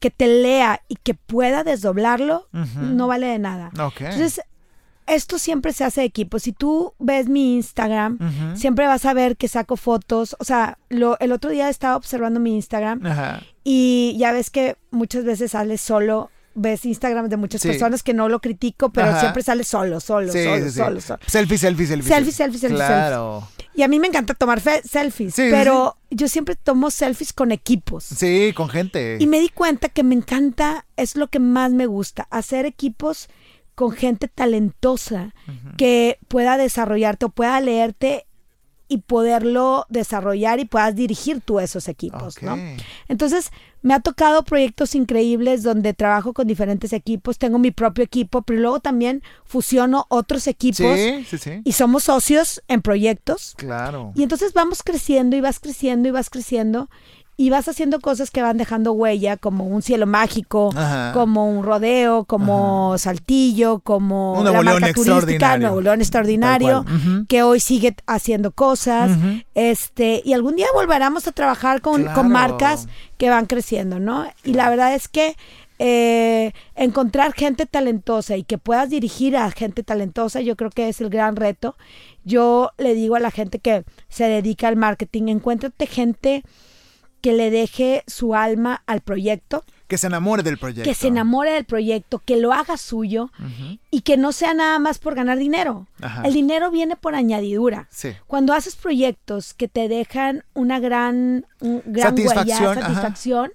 [0.01, 3.71] que te lea y que pueda desdoblarlo, no vale de nada.
[3.71, 4.41] Entonces,
[5.07, 6.39] esto siempre se hace de equipo.
[6.39, 8.17] Si tú ves mi Instagram,
[8.55, 10.35] siempre vas a ver que saco fotos.
[10.39, 13.01] O sea, lo, el otro día estaba observando mi Instagram
[13.63, 18.29] y ya ves que muchas veces sale solo ves Instagram de muchas personas que no
[18.29, 21.19] lo critico, pero siempre sale solo, solo, solo, solo, solo.
[21.25, 22.13] Selfie, selfie, selfie.
[22.13, 22.77] Selfie, selfie, selfie.
[22.77, 23.47] Claro.
[23.75, 28.03] Y a mí me encanta tomar selfies, pero yo siempre tomo selfies con equipos.
[28.03, 29.17] Sí, con gente.
[29.19, 33.29] Y me di cuenta que me encanta, es lo que más me gusta, hacer equipos
[33.75, 35.33] con gente talentosa
[35.77, 38.25] que pueda desarrollarte o pueda leerte
[38.87, 42.57] y poderlo desarrollar y puedas dirigir tú esos equipos, ¿no?
[43.07, 48.43] Entonces, me ha tocado proyectos increíbles donde trabajo con diferentes equipos, tengo mi propio equipo,
[48.43, 50.97] pero luego también fusiono otros equipos
[51.63, 53.55] y somos socios en proyectos.
[53.57, 54.11] Claro.
[54.15, 56.89] Y entonces vamos creciendo y vas creciendo y vas creciendo
[57.35, 60.69] y vas haciendo cosas que van dejando huella, como un cielo mágico,
[61.13, 66.85] como un rodeo, como saltillo, como un la marca turística, Nuevo León extraordinario,
[67.27, 69.11] que hoy sigue haciendo cosas,
[69.55, 74.25] este, y algún día volveremos a trabajar con, con, marcas que van creciendo, ¿no?
[74.43, 75.35] Y la verdad es que
[75.79, 81.01] eh, encontrar gente talentosa y que puedas dirigir a gente talentosa, yo creo que es
[81.01, 81.75] el gran reto.
[82.23, 86.43] Yo le digo a la gente que se dedica al marketing, encuéntrate gente
[87.23, 89.63] que le deje su alma al proyecto.
[89.87, 90.83] Que se enamore del proyecto.
[90.83, 93.31] Que se enamore del proyecto, que lo haga suyo
[93.89, 95.87] y que no sea nada más por ganar dinero.
[96.25, 97.87] El dinero viene por añadidura.
[98.27, 103.51] Cuando haces proyectos que te dejan una gran, gran satisfacción, satisfacción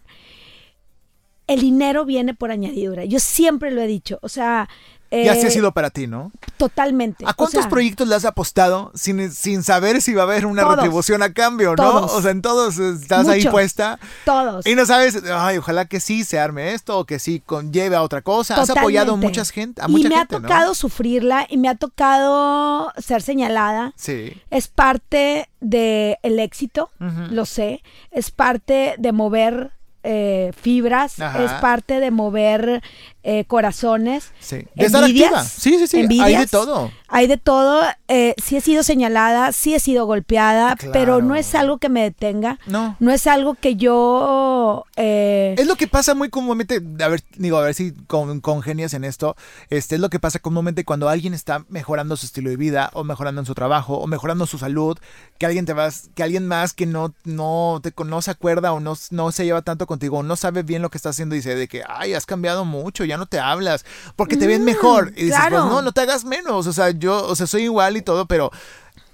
[1.48, 3.04] el dinero viene por añadidura.
[3.04, 4.18] Yo siempre lo he dicho.
[4.22, 4.68] O sea,
[5.10, 6.30] y así ha eh, sido para ti, ¿no?
[6.58, 7.24] Totalmente.
[7.26, 11.22] ¿A cuántos proyectos le has apostado sin, sin saber si va a haber una retribución
[11.22, 12.04] a cambio, no?
[12.04, 13.98] O sea, en todos estás ahí puesta.
[14.26, 14.66] Todos.
[14.66, 18.02] Y no sabes, ay, ojalá que sí se arme esto o que sí conlleve a
[18.02, 18.60] otra cosa.
[18.60, 21.74] Has apoyado a mucha gente, a mucha Y me ha tocado sufrirla y me ha
[21.74, 23.94] tocado ser señalada.
[23.96, 24.34] Sí.
[24.50, 26.90] Es parte del el éxito,
[27.30, 27.82] lo sé.
[28.10, 32.82] Es parte de mover eh, fibras, es parte de mover
[33.22, 34.32] eh, corazones.
[34.40, 34.66] Sí.
[34.74, 35.44] De estar activa.
[35.44, 36.20] Sí, sí, sí.
[36.20, 36.90] Hay de todo.
[37.08, 37.82] Hay de todo.
[38.06, 42.02] Eh, sí he sido señalada, sí he sido golpeada, pero no es algo que me
[42.02, 42.58] detenga.
[42.66, 42.96] No.
[43.00, 44.84] No es algo que yo...
[44.96, 48.94] Eh, es lo que pasa muy comúnmente, a ver, digo, a ver si con, congenias
[48.94, 49.36] en esto,
[49.70, 53.04] este es lo que pasa comúnmente cuando alguien está mejorando su estilo de vida o
[53.04, 54.98] mejorando en su trabajo o mejorando su salud,
[55.38, 58.80] que alguien te vas, que alguien más que no, no, te, no se acuerda o
[58.80, 61.54] no, no se lleva tanto contigo, no sabe bien lo que está haciendo y dice
[61.54, 63.84] de que, ay, has cambiado mucho, ya no te hablas,
[64.16, 65.12] porque te ven mm, mejor.
[65.16, 66.66] Y dices, pues no, no te hagas menos.
[66.66, 68.50] O sea, yo, o sea, soy igual y todo, pero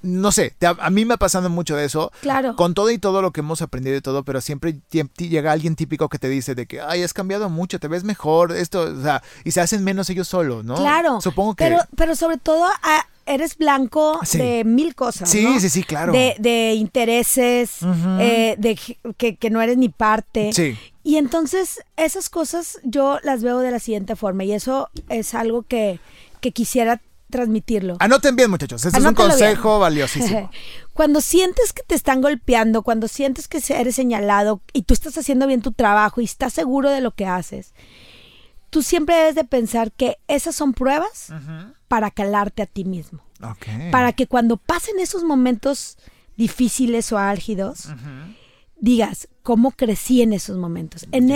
[0.05, 2.13] no sé, a, mí me ha pasado mucho de eso.
[2.21, 2.57] Claro.
[2.57, 4.77] Con todo y todo lo que hemos aprendido y todo, pero siempre
[5.17, 8.53] llega alguien típico que te dice de que, ay, has cambiado mucho, te ves mejor,
[8.53, 10.75] esto, o sea, y se hacen menos ellos solos, ¿no?
[10.75, 11.21] Claro.
[11.21, 11.65] Supongo que.
[11.65, 12.67] Pero, pero sobre todo,
[13.25, 15.31] eres blanco de mil cosas.
[15.31, 16.13] Sí, sí, sí, claro.
[16.13, 17.79] De, intereses,
[18.21, 18.79] eh, de
[19.17, 20.53] que, que, no eres ni parte.
[20.53, 20.77] Sí.
[21.05, 25.63] Y entonces esas cosas yo las veo de la siguiente forma y eso es algo
[25.63, 26.01] que,
[26.53, 27.97] quisiera transmitirlo.
[28.01, 28.85] Anoten bien, muchachos.
[28.85, 30.51] Este es un consejo valiosísimo.
[30.93, 35.47] cuando sientes que te están golpeando, cuando sientes que eres señalado y tú estás haciendo
[35.47, 37.73] bien tu trabajo y estás seguro de lo que haces,
[38.69, 41.33] tú siempre debes de pensar que esas son pruebas
[41.89, 43.21] para calarte a ti mismo.
[43.91, 45.97] Para que cuando pasen esos momentos
[46.37, 47.89] difíciles o álgidos,
[48.77, 51.07] digas, ¿cómo crecí en esos momentos?
[51.13, 51.29] En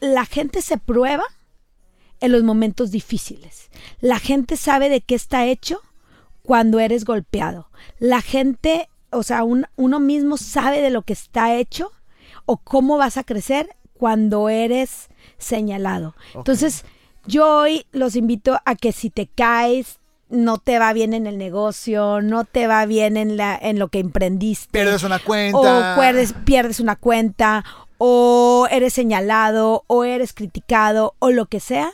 [0.00, 1.24] la gente se prueba
[2.20, 3.70] en los momentos difíciles.
[4.00, 5.80] La gente sabe de qué está hecho
[6.42, 7.68] cuando eres golpeado.
[7.98, 11.92] La gente, o sea, uno mismo sabe de lo que está hecho
[12.46, 16.14] o cómo vas a crecer cuando eres señalado.
[16.34, 16.84] Entonces,
[17.26, 19.98] yo hoy los invito a que si te caes,
[20.28, 23.88] no te va bien en el negocio, no te va bien en, la, en lo
[23.88, 24.68] que emprendiste.
[24.72, 25.94] Pierdes una cuenta.
[25.94, 27.64] O pierdes, pierdes una cuenta,
[27.98, 31.90] o eres señalado, o eres criticado, o lo que sea,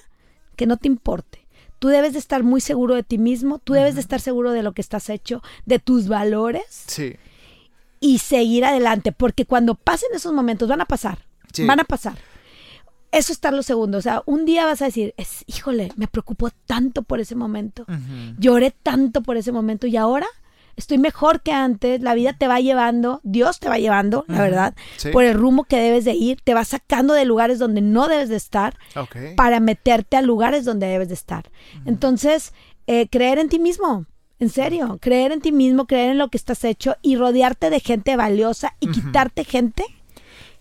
[0.57, 1.47] que no te importe.
[1.79, 4.62] Tú debes de estar muy seguro de ti mismo, tú debes de estar seguro de
[4.62, 6.85] lo que estás hecho, de tus valores.
[6.87, 7.16] Sí.
[8.01, 11.18] Y seguir adelante, porque cuando pasen esos momentos, van a pasar.
[11.66, 12.16] Van a pasar
[13.12, 13.98] eso está lo segundo.
[13.98, 17.87] O sea, un día vas a decir, es, híjole, me preocupó tanto por ese momento.
[18.38, 20.27] Lloré tanto por ese momento y ahora
[20.77, 22.01] estoy mejor que antes.
[22.01, 24.75] La vida te va llevando, Dios te va llevando, la verdad,
[25.12, 26.40] por el rumbo que debes de ir.
[26.42, 28.79] Te va sacando de lugares donde no debes de estar
[29.37, 31.51] para meterte a lugares donde debes de estar.
[31.85, 32.55] Entonces,
[32.87, 34.07] eh, creer en ti mismo.
[34.38, 37.79] En serio, creer en ti mismo, creer en lo que estás hecho y rodearte de
[37.79, 39.85] gente valiosa y quitarte gente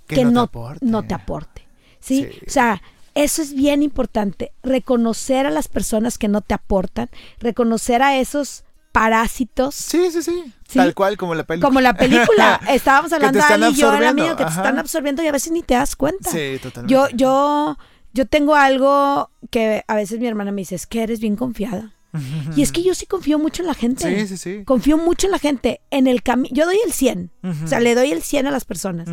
[0.06, 1.61] que, no, te aporte.
[2.02, 2.28] ¿Sí?
[2.46, 2.82] O sea,
[3.16, 4.52] eso es bien importante.
[4.64, 7.10] Reconocer a las personas que no te aportan,
[7.40, 9.76] reconocer a esos parásitos.
[9.76, 11.68] Sí, sí, sí, Tal cual como la película.
[11.68, 12.60] Como la película.
[12.70, 15.64] Estábamos hablando de y yo, el amigo, que te están absorbiendo y a veces ni
[15.64, 16.30] te das cuenta.
[16.30, 16.94] Sí, totalmente.
[16.94, 17.78] Yo, yo,
[18.14, 21.94] yo tengo algo que a veces mi hermana me dice, es que eres bien confiada.
[22.58, 24.20] Y es que yo sí confío mucho en la gente.
[24.20, 24.64] Sí, sí, sí.
[24.66, 25.80] Confío mucho en la gente.
[25.92, 26.54] En el camino.
[26.54, 27.32] Yo doy el 100.
[27.64, 29.08] O sea, le doy el 100 a las personas.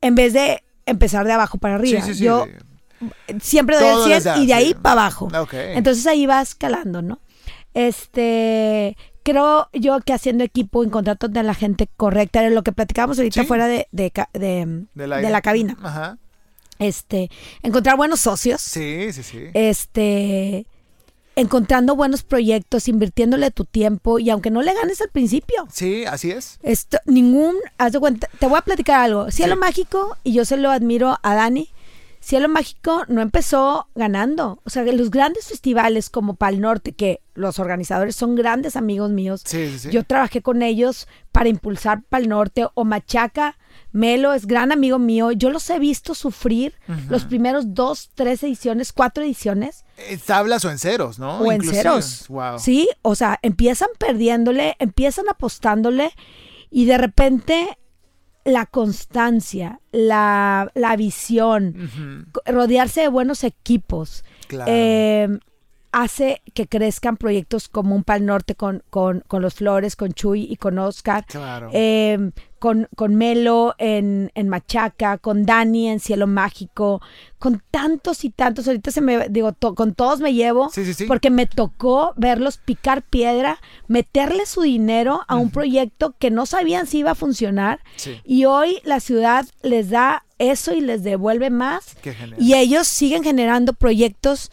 [0.00, 2.00] En vez de empezar de abajo para arriba.
[2.02, 2.46] Sí, sí, yo
[3.40, 5.28] siempre doy el 100 y de ahí para abajo.
[5.52, 7.20] Entonces ahí vas escalando, ¿no?
[7.72, 13.18] Este, creo yo que haciendo equipo, encontrando a la gente correcta, era lo que platicábamos
[13.18, 15.76] ahorita fuera de, de, de, la cabina.
[15.82, 16.18] Ajá.
[16.78, 17.30] Este,
[17.62, 18.60] encontrar buenos socios.
[18.60, 19.44] Sí, sí, sí.
[19.52, 20.66] Este,
[21.36, 25.66] encontrando buenos proyectos, invirtiéndole tu tiempo y aunque no le ganes al principio.
[25.72, 26.58] Sí, así es.
[26.62, 29.30] Esto, ningún, haz de cuenta, te voy a platicar algo.
[29.30, 31.70] Cielo Mágico, y yo se lo admiro a Dani,
[32.20, 34.60] Cielo Mágico no empezó ganando.
[34.64, 39.42] O sea, los grandes festivales como Pal Norte, que los organizadores son grandes amigos míos.
[39.90, 43.56] Yo trabajé con ellos para impulsar Pal Norte o Machaca.
[43.92, 45.32] Melo es gran amigo mío.
[45.32, 46.74] Yo los he visto sufrir
[47.08, 49.84] los primeros dos, tres ediciones, cuatro ediciones.
[49.96, 51.38] En tablas o en ceros, ¿no?
[51.38, 52.28] O en ceros.
[52.58, 56.12] Sí, o sea, empiezan perdiéndole, empiezan apostándole
[56.70, 57.78] y de repente
[58.44, 64.24] la constancia, la, visión, rodearse de buenos equipos,
[64.66, 65.28] eh,
[65.92, 70.46] hace que crezcan proyectos como un Pal Norte con, con, con los Flores, con Chuy
[70.48, 71.26] y con Oscar.
[71.26, 71.70] Claro.
[71.72, 77.00] Eh, con, con Melo en, en, Machaca, con Dani en Cielo Mágico,
[77.38, 78.68] con tantos y tantos.
[78.68, 80.70] Ahorita se me, digo, con todos me llevo,
[81.08, 86.86] porque me tocó verlos picar piedra, meterle su dinero a un proyecto que no sabían
[86.86, 87.80] si iba a funcionar.
[88.24, 91.96] Y hoy la ciudad les da eso y les devuelve más.
[92.38, 94.52] y ellos siguen generando proyectos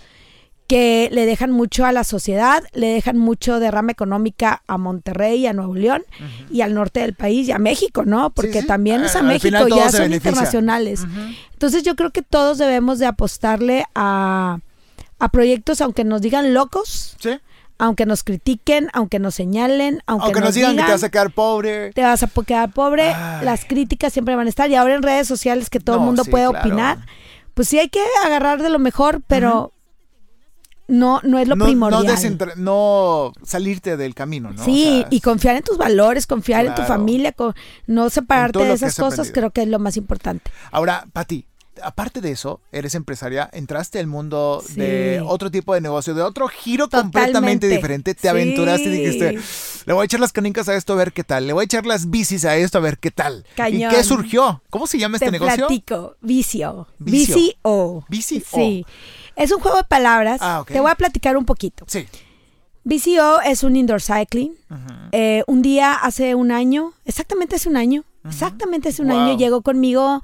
[0.68, 5.54] que le dejan mucho a la sociedad, le dejan mucho derrama económica a Monterrey, a
[5.54, 6.04] Nuevo León
[6.52, 8.32] y al norte del país y a México, ¿no?
[8.32, 11.06] Porque también es a, México, ya son internacionales.
[11.54, 14.60] Entonces yo creo que todos debemos de apostarle a,
[15.32, 17.18] proyectos, aunque nos digan locos.
[17.80, 21.94] Aunque nos critiquen, aunque nos señalen, aunque, nos, digan, que te vas a quedar pobre.
[21.94, 23.12] Te vas a quedar pobre.
[23.44, 24.70] Las críticas siempre van a estar.
[24.70, 26.98] Y ahora en redes sociales que todo el mundo puede opinar.
[27.54, 29.74] Pues sí hay que agarrar de lo mejor, pero
[30.88, 32.38] no, no es lo primordial.
[32.58, 34.64] No, salirte del camino, ¿no?
[34.64, 37.36] Sí, y confiar en tus valores, confiar en tu familia,
[37.86, 40.52] no separarte de esas cosas, creo que es lo más importante.
[40.72, 41.46] Ahora, Pati,
[41.84, 46.48] aparte de eso, eres empresaria, entraste al mundo de otro tipo de negocio, de otro
[46.48, 49.40] giro completamente diferente, te aventuraste y dijiste,
[49.86, 51.66] le voy a echar las canicas a esto a ver qué tal, le voy a
[51.66, 53.46] echar las bicis a esto a ver qué tal.
[53.72, 54.62] ¿Y qué surgió?
[54.70, 55.68] ¿Cómo se llama este negocio?
[55.68, 56.88] Platico, vicio.
[57.00, 57.36] Vicio.
[58.10, 58.42] Vicio.
[58.54, 58.86] Sí.
[59.38, 60.40] Es un juego de palabras.
[60.42, 61.86] Ah, Te voy a platicar un poquito.
[61.88, 62.06] Sí.
[62.84, 64.54] BCO es un indoor cycling.
[65.12, 69.62] Eh, un día hace un año, exactamente hace un año, exactamente hace un año llegó
[69.62, 70.22] conmigo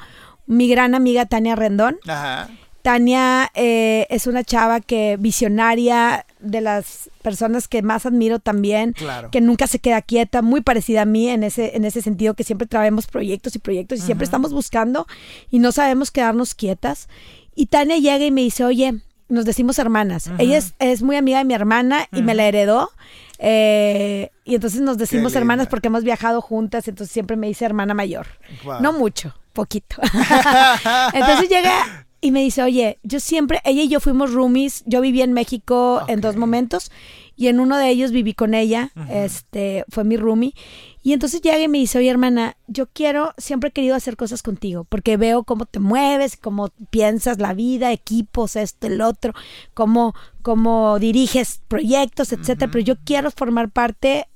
[0.48, 1.98] mi gran amiga Tania Rendón.
[2.08, 2.50] Ajá.
[2.84, 9.32] Tania eh, es una chava que visionaria, de las personas que más admiro también, claro.
[9.32, 12.44] que nunca se queda quieta, muy parecida a mí en ese, en ese sentido, que
[12.44, 15.08] siempre traemos proyectos y proyectos y siempre estamos buscando
[15.50, 17.08] y no sabemos quedarnos quietas.
[17.56, 20.30] Y Tania llega y me dice, oye, nos decimos hermanas.
[20.38, 22.92] Ella es, muy amiga de mi hermana y me la heredó.
[23.40, 27.94] Eh, y entonces nos decimos hermanas porque hemos viajado juntas, entonces siempre me dice hermana
[27.94, 28.28] mayor.
[28.80, 29.98] No mucho, poquito.
[31.14, 35.22] entonces llega y me dice, oye, yo siempre, ella y yo fuimos roomies, yo viví
[35.22, 36.90] en México en dos momentos
[37.36, 40.54] y en uno de ellos viví con ella, este, fue mi roomie.
[41.02, 44.42] Y entonces llega y me dice, oye hermana, yo quiero, siempre he querido hacer cosas
[44.42, 49.34] contigo, porque veo cómo te mueves, cómo piensas la vida, equipos, esto, el otro,
[49.74, 54.28] cómo, cómo diriges proyectos, etcétera, pero yo quiero formar parte,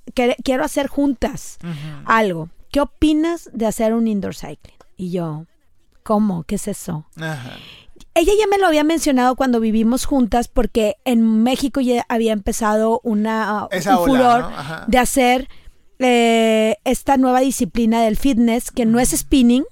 [0.44, 1.58] quiero hacer juntas
[2.06, 2.50] algo.
[2.72, 4.76] ¿Qué opinas de hacer un indoor cycling?
[4.98, 5.46] Y yo,
[6.04, 6.44] ¿cómo?
[6.44, 7.06] ¿Qué es eso?
[8.18, 13.00] Ella ya me lo había mencionado cuando vivimos juntas porque en México ya había empezado
[13.04, 14.50] una, un furor
[14.88, 15.48] de hacer
[16.00, 19.66] eh, esta nueva disciplina del fitness, que no es spinning,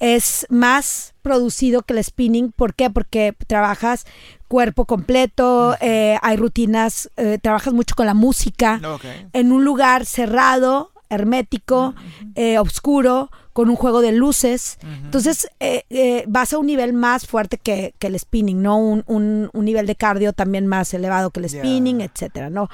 [0.00, 2.50] es más producido que el spinning.
[2.50, 2.90] ¿Por qué?
[2.90, 4.06] Porque trabajas
[4.48, 8.80] cuerpo completo, eh, hay rutinas, eh, trabajas mucho con la música,
[9.32, 11.94] en un lugar cerrado, hermético,
[12.34, 14.78] eh, oscuro, con un juego de luces.
[15.04, 18.78] Entonces eh, eh, vas a un nivel más fuerte que, el spinning, ¿no?
[18.78, 22.68] Un, un, nivel de cardio también más elevado que el spinning, etcétera, ¿no?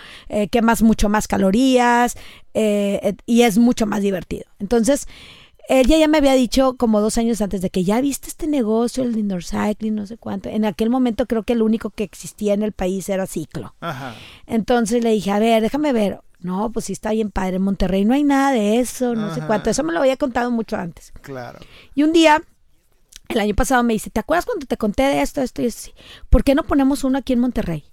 [0.50, 2.16] quemas mucho más calorías
[2.54, 4.44] y es mucho más divertido.
[4.58, 5.06] Entonces,
[5.70, 9.04] ella ya me había dicho como dos años antes de que ya viste este negocio,
[9.04, 10.48] el indoor cycling, no sé cuánto.
[10.48, 13.76] En aquel momento creo que el único que existía en el país era Ciclo.
[13.80, 14.16] Ajá.
[14.48, 16.20] Entonces le dije, a ver, déjame ver.
[16.42, 17.56] No, pues sí está bien padre.
[17.56, 19.70] En Monterrey no hay nada de eso, no sé cuánto.
[19.70, 21.12] Eso me lo había contado mucho antes.
[21.20, 21.58] Claro.
[21.94, 22.42] Y un día,
[23.28, 25.90] el año pasado me dice, ¿te acuerdas cuando te conté de esto, esto y esto?
[26.30, 27.84] ¿Por qué no ponemos uno aquí en Monterrey?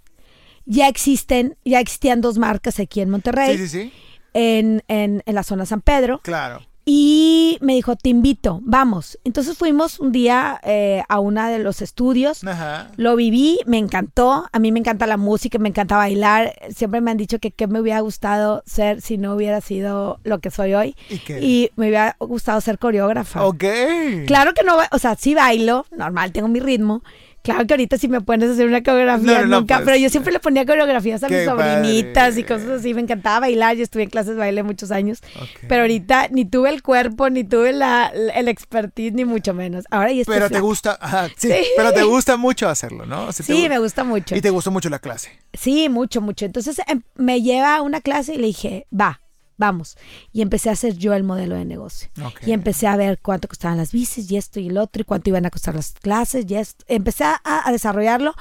[0.66, 3.58] Ya existen, ya existían dos marcas aquí en Monterrey.
[3.58, 3.94] Sí, sí, sí.
[4.34, 6.20] En, en, en la zona San Pedro.
[6.24, 6.66] Claro.
[6.90, 9.20] Y me dijo, te invito, vamos.
[9.26, 12.46] Entonces fuimos un día eh, a uno de los estudios.
[12.46, 12.92] Ajá.
[12.96, 14.48] Lo viví, me encantó.
[14.54, 16.54] A mí me encanta la música, me encanta bailar.
[16.74, 20.40] Siempre me han dicho que qué me hubiera gustado ser si no hubiera sido lo
[20.40, 20.96] que soy hoy.
[21.10, 21.42] ¿Y, qué?
[21.42, 23.46] y me hubiera gustado ser coreógrafa.
[23.46, 23.66] Ok.
[24.26, 27.04] Claro que no, o sea, sí bailo, normal, tengo mi ritmo.
[27.44, 29.86] Claro que ahorita si me pones hacer una coreografía, nunca, pues.
[29.86, 32.94] pero yo siempre le ponía coreografías a mis sobrinitas y cosas así.
[32.94, 35.22] Me encantaba bailar, yo estuve en clases de baile muchos años,
[35.68, 39.86] pero ahorita ni tuve el cuerpo, ni tuve la, el expertise, ni mucho menos.
[39.92, 41.00] Ahora ya estoy Pero te gusta,
[41.38, 43.32] sí, pero te gusta mucho hacerlo, ¿no?
[43.32, 44.36] sí, me gusta mucho.
[44.36, 45.32] Y te gustó mucho la clase.
[45.54, 46.46] Sí, mucho, mucho.
[46.46, 49.22] Entonces em, me lleva a una clase y le dije, va,
[49.58, 49.98] vamos.
[50.32, 52.10] Y empecé a hacer yo el modelo de negocio.
[52.46, 55.30] Y empecé a ver cuánto costaban las bicis y esto y el otro y cuánto
[55.30, 56.86] iban a costar las clases y esto.
[56.88, 58.34] Empecé a, desarrollarlo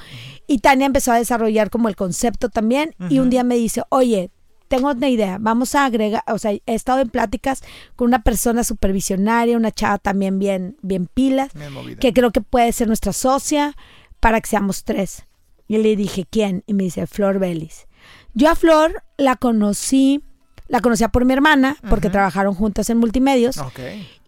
[0.47, 4.31] y Tania empezó a desarrollar como el concepto también y un día me dice, oye,
[4.67, 7.63] tengo una idea, vamos a agregar, o sea, he estado en pláticas
[7.95, 11.51] con una persona supervisionaria, una chava también bien, bien pilas,
[11.99, 13.75] que creo que puede ser nuestra socia
[14.19, 15.25] para que seamos tres.
[15.69, 16.63] Y le dije, ¿quién?
[16.65, 17.87] Y me dice, Flor Vélez.
[18.33, 20.23] Yo a Flor la conocí
[20.67, 23.59] la conocía por mi hermana, porque trabajaron juntas en multimedios.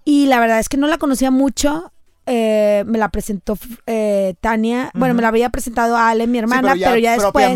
[0.05, 1.91] Y la verdad es que no la conocía mucho.
[2.25, 4.91] Eh, me la presentó eh, Tania.
[4.93, 7.47] Bueno, me la había presentado a Ale, mi hermana, pero, ya, después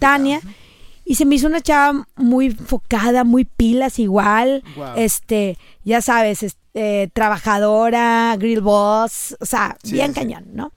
[0.00, 0.40] Tania.
[1.04, 4.64] Y se me hizo una chava muy enfocada, muy pilas igual.
[4.96, 10.72] Este, ya sabes, eh, trabajadora, grill boss, o sea, bien cañón, ¿no?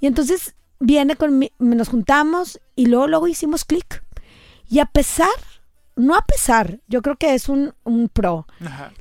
[0.00, 4.04] Y entonces viene con mi, nos juntamos y luego, luego hicimos clic.
[4.68, 5.28] Y a pesar
[5.96, 7.74] no a pesar, yo creo que es un,
[8.12, 8.46] pro.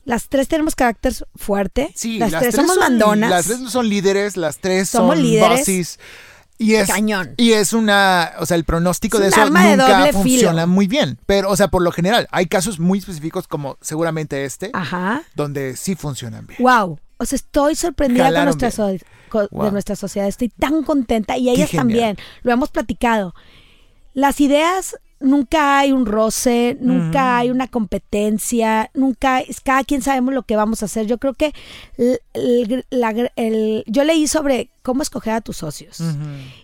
[0.06, 1.92] Las tres tenemos carácter fuerte.
[1.94, 3.30] Sí, las, tres, somos mandonas.
[3.30, 6.00] Las tres son líderes, las tres somos son líderes.
[6.58, 7.34] Y es, Cañón.
[7.36, 11.20] Y es una, o sea, el pronóstico de eso nunca funciona muy bien.
[11.26, 15.24] Pero, o sea, por lo general, hay casos muy específicos como seguramente este, Ajá.
[15.36, 16.64] donde sí funcionan bien.
[16.64, 16.98] Wow.
[17.18, 20.30] O sea, estoy sorprendida con nuestra, de nuestra sociedad.
[20.30, 22.18] Estoy tan contenta y ellas también.
[22.44, 23.36] Lo hemos platicado.
[24.14, 30.44] Las ideas nunca hay un roce, nunca hay una competencia, nunca, cada quien sabemos lo
[30.44, 31.08] que vamos a hacer.
[31.08, 31.54] Yo creo que
[33.88, 36.04] yo leí sobre cómo escoger a tus socios.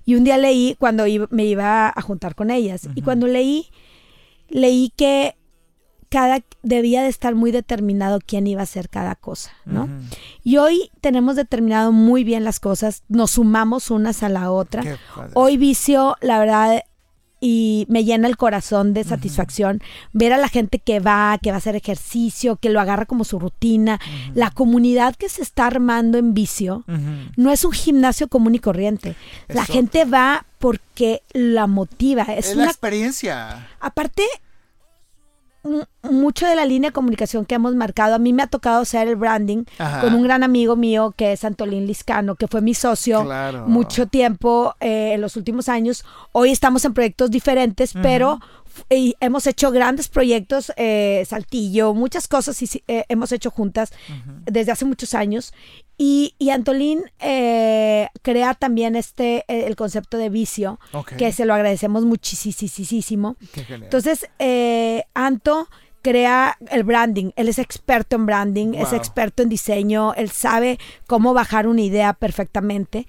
[0.05, 2.87] Y un día leí cuando me iba a juntar con ellas.
[2.95, 3.67] Y cuando leí,
[4.49, 5.35] leí que
[6.09, 9.87] cada debía de estar muy determinado quién iba a hacer cada cosa, ¿no?
[10.43, 14.99] Y hoy tenemos determinado muy bien las cosas, nos sumamos unas a la otra.
[15.35, 16.83] Hoy vicio, la verdad,
[17.43, 19.81] y me llena el corazón de satisfacción
[20.13, 23.23] ver a la gente que va, que va a hacer ejercicio, que lo agarra como
[23.23, 23.99] su rutina.
[24.35, 26.85] La comunidad que se está armando en vicio
[27.35, 29.15] no es un gimnasio común y corriente.
[29.47, 32.23] la gente va porque la motiva.
[32.23, 33.67] Es, una experiencia.
[33.79, 34.23] Aparte,
[36.03, 39.07] mucho de la línea de comunicación que hemos marcado, a mí me ha tocado hacer
[39.07, 39.63] el branding
[40.01, 43.27] con un gran amigo mío que es Antolín Liscano, que fue mi socio
[43.67, 46.03] mucho tiempo eh, en los últimos años.
[46.31, 48.39] Hoy estamos en proyectos diferentes, pero
[48.89, 53.91] hemos hecho grandes proyectos, eh, Saltillo, muchas cosas y, eh, hemos hecho juntas
[54.45, 55.53] desde hace muchos años.
[56.03, 60.79] Y, y Antolín eh, crea también este, eh, el concepto de vicio,
[61.15, 63.35] que se lo agradecemos muchísimo.
[63.69, 65.69] Entonces, eh, Anto
[66.01, 67.29] crea el branding.
[67.35, 72.13] Él es experto en branding, es experto en diseño, él sabe cómo bajar una idea
[72.13, 73.05] perfectamente.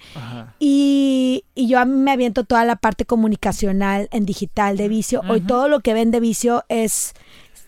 [0.59, 5.23] Y, y, yo me aviento toda la parte comunicacional en digital de vicio.
[5.27, 7.15] Hoy todo lo que ven de vicio es,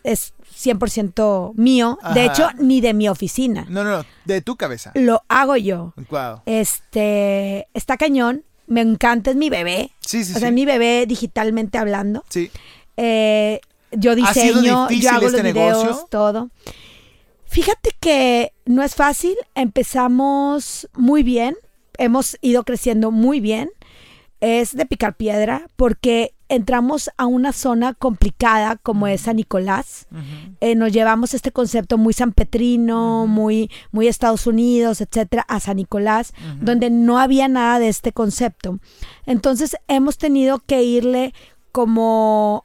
[0.04, 2.00] es 100% mío.
[2.14, 3.66] De hecho, ni de mi oficina.
[3.70, 4.92] No, no, no, de tu cabeza.
[4.96, 5.94] Lo hago yo.
[6.10, 6.42] Wow.
[6.46, 8.44] Este, está cañón.
[8.68, 9.92] Me encanta, es mi bebé.
[10.00, 12.24] Sí, sí, o sea, mi bebé digitalmente hablando.
[12.30, 12.50] Sí.
[12.98, 16.50] Eh, yo diseño, yo hago los este videos, todo.
[17.46, 19.36] Fíjate que no es fácil.
[19.54, 21.56] Empezamos muy bien.
[21.98, 23.70] Hemos ido creciendo muy bien.
[24.42, 30.08] Es de picar piedra porque entramos a una zona complicada como es San Nicolás.
[30.62, 36.34] Eh, nos llevamos este concepto muy sanpetrino, muy, muy Estados Unidos, etcétera, a San Nicolás,
[36.62, 38.80] donde no había nada de este concepto.
[39.26, 41.34] Entonces hemos tenido que irle
[41.76, 42.64] como,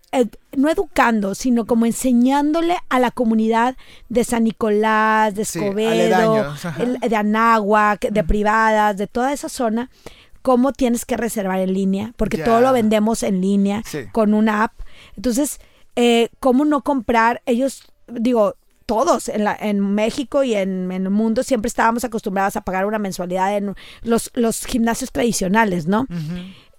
[0.57, 3.77] no educando, sino como enseñándole a la comunidad
[4.09, 6.55] de San Nicolás, de Escobedo,
[7.01, 9.91] de Anáhuac, de privadas, de toda esa zona,
[10.43, 13.83] cómo tienes que reservar en línea, porque todo lo vendemos en línea
[14.13, 14.73] con una app.
[15.17, 15.61] Entonces,
[15.97, 17.43] eh, ¿cómo no comprar?
[17.47, 22.63] Ellos, digo, todos en, la, en México y en, el mundo siempre estábamos acostumbrados a
[22.63, 26.07] pagar una mensualidad en los, los gimnasios tradicionales, ¿no?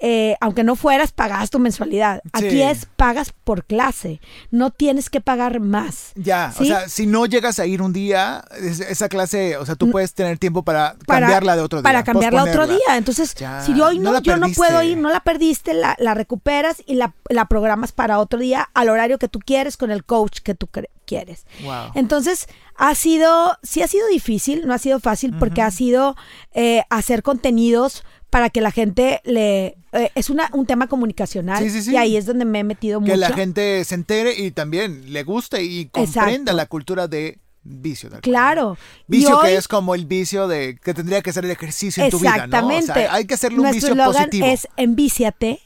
[0.03, 2.23] Eh, aunque no fueras, pagas tu mensualidad.
[2.33, 6.13] Aquí es pagas por clase, no tienes que pagar más.
[6.15, 8.43] Ya, o sea, si no llegas a ir un día,
[8.89, 11.83] esa clase, o sea, tú puedes tener tiempo para, cambiarla de otro día.
[11.83, 12.97] Para cambiarla otro día.
[12.97, 17.13] Entonces, si hoy no, yo no puedo ir, no la perdiste, la, recuperas y la,
[17.47, 20.67] programas para otro día al horario que tú quieres con el coach que tú
[21.05, 21.45] quieres.
[21.93, 26.15] Entonces, ha sido, sí ha sido difícil, no ha sido fácil porque ha sido
[26.53, 29.77] eh, hacer contenidos para que la gente le...
[29.91, 33.11] Eh, es una, un tema comunicacional y ahí es donde me he metido mucho.
[33.11, 38.09] Que la gente se entere y también le guste y comprenda la cultura de vicio
[38.21, 38.77] Claro.
[39.07, 42.19] Vicio que es como el vicio de que tendría que ser el ejercicio en tu
[42.19, 42.69] vida, ¿no?
[43.09, 44.47] hay que hacerle un vicio positivo.
[44.47, 45.59] es envíciate.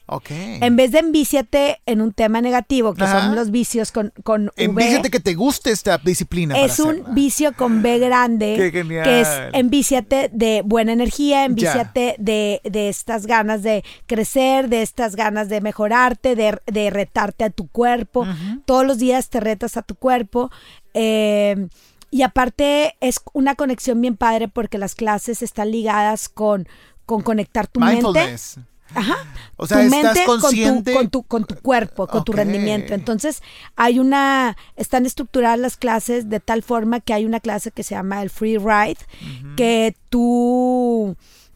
[0.61, 5.09] En vez de envíciate en un tema negativo, que son los vicios con, con Envíciate
[5.09, 6.59] que te guste esta disciplina.
[6.59, 8.71] Es un vicio con B grande.
[8.71, 15.15] Que es envíciate de buena energía, envíciate de, de, estas ganas de crecer, de estas
[15.15, 18.27] ganas de mejorarte, de, de retarte a tu cuerpo.
[18.65, 20.51] Todos los días te retas a tu cuerpo.
[20.93, 21.67] Eh,
[22.11, 26.67] y aparte es una conexión bien padre porque las clases están ligadas con,
[27.05, 28.37] con conectar tu mente.
[28.93, 29.17] Ajá.
[29.57, 32.93] O sea, tu mente consciente con tu, con tu, cuerpo, con tu rendimiento.
[32.93, 33.41] Entonces,
[33.75, 37.95] hay una, están estructuradas las clases de tal forma que hay una clase que se
[37.95, 38.97] llama el free ride,
[39.55, 41.15] que tú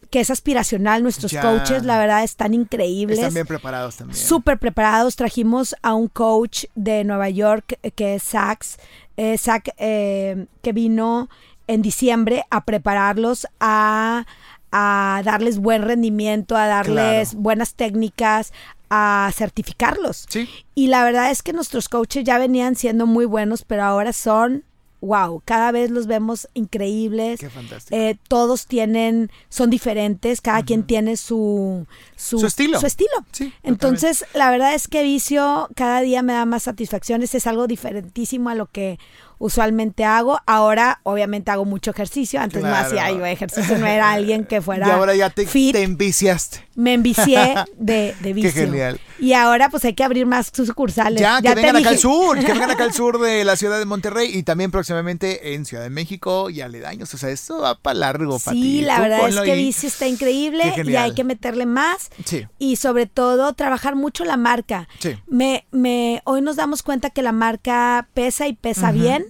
[0.10, 1.04] que es aspiracional.
[1.04, 3.20] Nuestros coaches, la verdad, están increíbles.
[3.20, 4.18] Están bien preparados también.
[4.18, 5.16] Súper preparados.
[5.16, 8.78] Trajimos a un coach de Nueva York que es Sax,
[9.18, 11.30] eh, Zach, eh, que vino
[11.68, 14.26] en diciembre a prepararlos a,
[14.72, 18.54] darles buen rendimiento, a darles buenas técnicas,
[18.90, 20.28] a certificarlos.
[20.76, 24.64] Y la verdad es que nuestros coaches ya venían siendo muy buenos, pero ahora son
[25.02, 27.40] wow, cada vez los vemos increíbles.
[27.40, 27.96] Qué fantástico.
[27.96, 32.80] Eh, todos tienen, son diferentes, cada quien tiene su, su, estilo.
[32.80, 33.12] Su estilo.
[33.32, 37.68] Sí, Entonces, la verdad es que Vicio cada día me da más satisfacciones, es algo
[37.68, 39.00] diferentísimo a lo que
[39.40, 40.40] usualmente hago.
[40.46, 42.40] Ahora, obviamente, hago mucho ejercicio.
[42.40, 44.88] Antes no hacía yo ejercicio, no era alguien que fuera.
[44.88, 46.68] Y ahora ya te, te enviciaste.
[46.76, 48.54] Me envicié de, de vicio.
[48.54, 49.00] Qué genial.
[49.20, 51.20] Y ahora, pues hay que abrir más sucursales.
[51.20, 53.86] Ya, que vengan acá al sur, que vengan acá al sur de la ciudad de
[53.86, 57.14] Monterrey y también próximamente en Ciudad de México y aledaños.
[57.14, 60.74] O sea, esto va para largo, para Sí, la verdad es que vicio está increíble
[60.86, 62.10] y hay que meterle más.
[62.24, 62.48] Sí.
[62.60, 64.88] Y sobre todo, trabajar mucho la marca.
[65.00, 65.18] Sí.
[65.28, 69.26] Me, me, hoy nos damos cuenta que la marca pesa y pesa bien.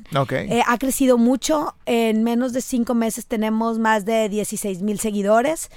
[0.49, 1.75] Eh, ha crecido mucho.
[1.85, 5.69] En menos de cinco meses tenemos más de 16 mil seguidores.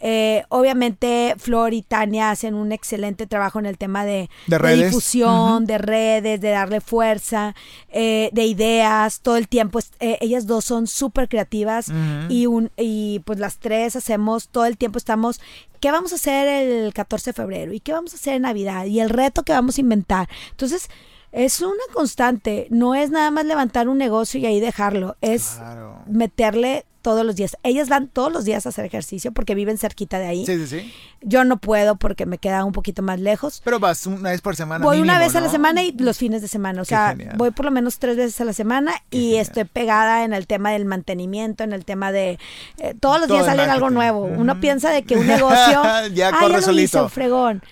[0.00, 5.78] Eh, obviamente, Flor y Tania hacen un excelente trabajo en el tema de, difusión, de
[5.78, 7.54] redes, de darle fuerza,
[7.90, 9.20] eh, de ideas.
[9.20, 11.86] Todo el tiempo, ellas dos son súper creativas
[12.28, 15.40] y, un, y pues las tres hacemos, todo el tiempo estamos
[15.80, 17.72] ¿qué vamos a hacer el 14 de febrero?
[17.72, 18.84] ¿Y qué vamos a hacer en Navidad?
[18.84, 20.28] Y el reto que vamos a inventar.
[20.50, 20.88] Entonces,
[21.32, 25.58] es una constante, no es nada más levantar un negocio y ahí dejarlo, es
[26.06, 27.56] meterle todos los días.
[27.62, 30.46] Ellas van todos los días a hacer ejercicio porque viven cerquita de ahí.
[30.46, 30.94] Sí, sí, sí.
[31.22, 33.62] Yo no puedo porque me queda un poquito más lejos.
[33.64, 34.84] Pero vas una vez por semana.
[34.84, 36.82] Voy una vez a la semana y los fines de semana.
[36.82, 40.32] O sea, voy por lo menos tres veces a la semana y estoy pegada en
[40.32, 42.38] el tema del mantenimiento, en el tema de...
[42.78, 44.24] Eh, todos los días sale algo nuevo.
[44.24, 45.82] Uno piensa de que un negocio...
[46.12, 47.08] ya corre solito.
[47.08, 47.62] fregón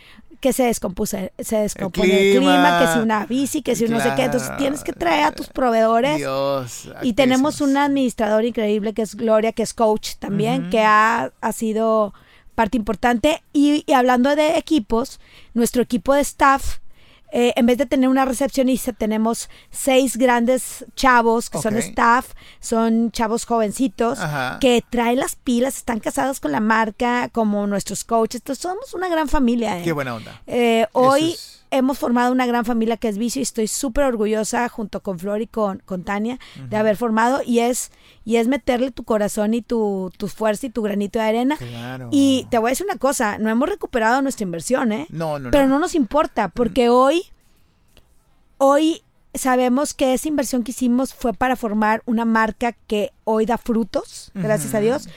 [0.40, 4.12] que se descompuso, se descompone el clima, que si una bici, que si no sé
[4.16, 4.24] qué.
[4.24, 6.18] Entonces tienes que traer a tus proveedores.
[6.18, 11.32] Dios, y tenemos un administrador increíble que es Gloria, que es coach también, que ha,
[11.40, 12.14] ha, sido
[12.54, 13.42] parte importante.
[13.52, 15.20] y, hablando de equipos,
[15.54, 16.78] nuestro equipo de staff
[17.32, 23.10] eh, en vez de tener una recepcionista, tenemos seis grandes chavos que son staff, son
[23.12, 24.18] chavos jovencitos
[24.60, 28.40] que traen las pilas, están casados con la marca, como nuestros coaches.
[28.40, 29.78] Entonces, somos una gran familia.
[29.78, 29.84] ¿eh?
[29.84, 30.40] Qué buena onda.
[30.46, 31.36] Eh, hoy
[31.70, 35.42] hemos formado una gran familia que es Vicio y estoy súper orgullosa junto con Flor
[35.42, 36.38] y con, con Tania
[36.68, 37.90] de haber formado y es,
[38.24, 41.58] y es meterle tu corazón y tu, tu fuerza y tu granito de arena.
[42.10, 45.06] Y te voy a decir una cosa, no hemos recuperado nuestra inversión, ¿eh?
[45.10, 47.22] No, no, Pero no nos importa porque hoy,
[48.58, 49.02] hoy
[49.34, 54.30] sabemos que esa inversión que hicimos fue para formar una marca que hoy da frutos,
[54.34, 55.08] gracias a Dios.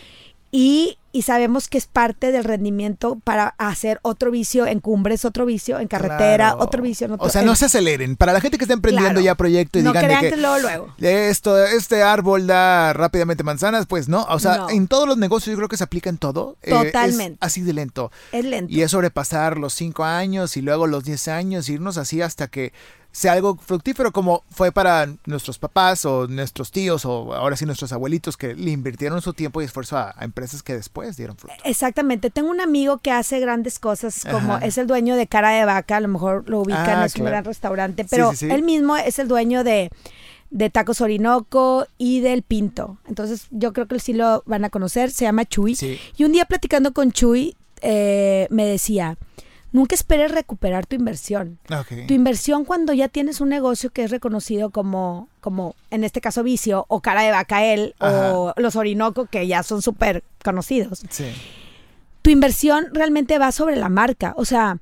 [0.52, 5.46] Y y sabemos que es parte del rendimiento para hacer otro vicio en cumbres, otro
[5.46, 7.28] vicio en carretera, otro vicio en otro.
[7.28, 8.16] O sea, no se aceleren.
[8.16, 10.96] Para la gente que está emprendiendo ya proyecto y digan que, luego, luego.
[11.00, 14.24] Esto, este árbol da rápidamente manzanas, pues no.
[14.30, 16.58] O sea, en todos los negocios yo creo que se aplica en todo.
[16.62, 17.38] Eh, Totalmente.
[17.42, 18.12] así de lento.
[18.32, 18.72] Es lento.
[18.72, 22.74] Y es sobrepasar los cinco años y luego los diez años, irnos así hasta que
[23.12, 27.92] sea algo fructífero como fue para nuestros papás o nuestros tíos o ahora sí nuestros
[27.92, 31.56] abuelitos que le invirtieron su tiempo y esfuerzo a, empresas que después dieron fruto.
[31.66, 32.30] Exactamente.
[32.30, 35.98] Tengo un amigo que hace grandes cosas como es el dueño de Cara de Vaca,
[35.98, 39.28] a lo mejor lo ubican, ah, es un gran restaurante, pero él mismo es el
[39.28, 39.90] dueño de,
[40.50, 42.98] de Tacos Orinoco y del Pinto.
[43.08, 45.78] Entonces yo creo que sí lo van a conocer, se llama Chuy.
[46.16, 49.18] Y un día platicando con Chuy eh, me decía
[49.72, 51.60] nunca esperes recuperar tu inversión.
[52.08, 56.44] Tu inversión cuando ya tienes un negocio que es reconocido como, como en este caso
[56.44, 61.04] Vicio, o Cara de Bacael, o Los Orinoco, que ya son súper conocidos.
[62.22, 64.34] Tu inversión realmente va sobre la marca.
[64.38, 64.78] O sea,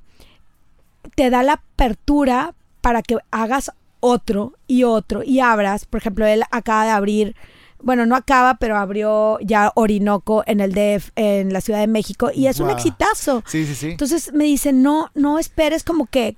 [1.14, 5.84] te da la apertura para que hagas otro y otro y abras.
[5.84, 7.36] Por ejemplo, él acaba de abrir
[7.82, 12.30] bueno, no acaba, pero abrió ya Orinoco en el DF, en la Ciudad de México,
[12.34, 13.42] y es un exitazo.
[13.46, 13.90] Sí, sí, sí.
[13.90, 16.36] Entonces me dicen, no, no esperes como que,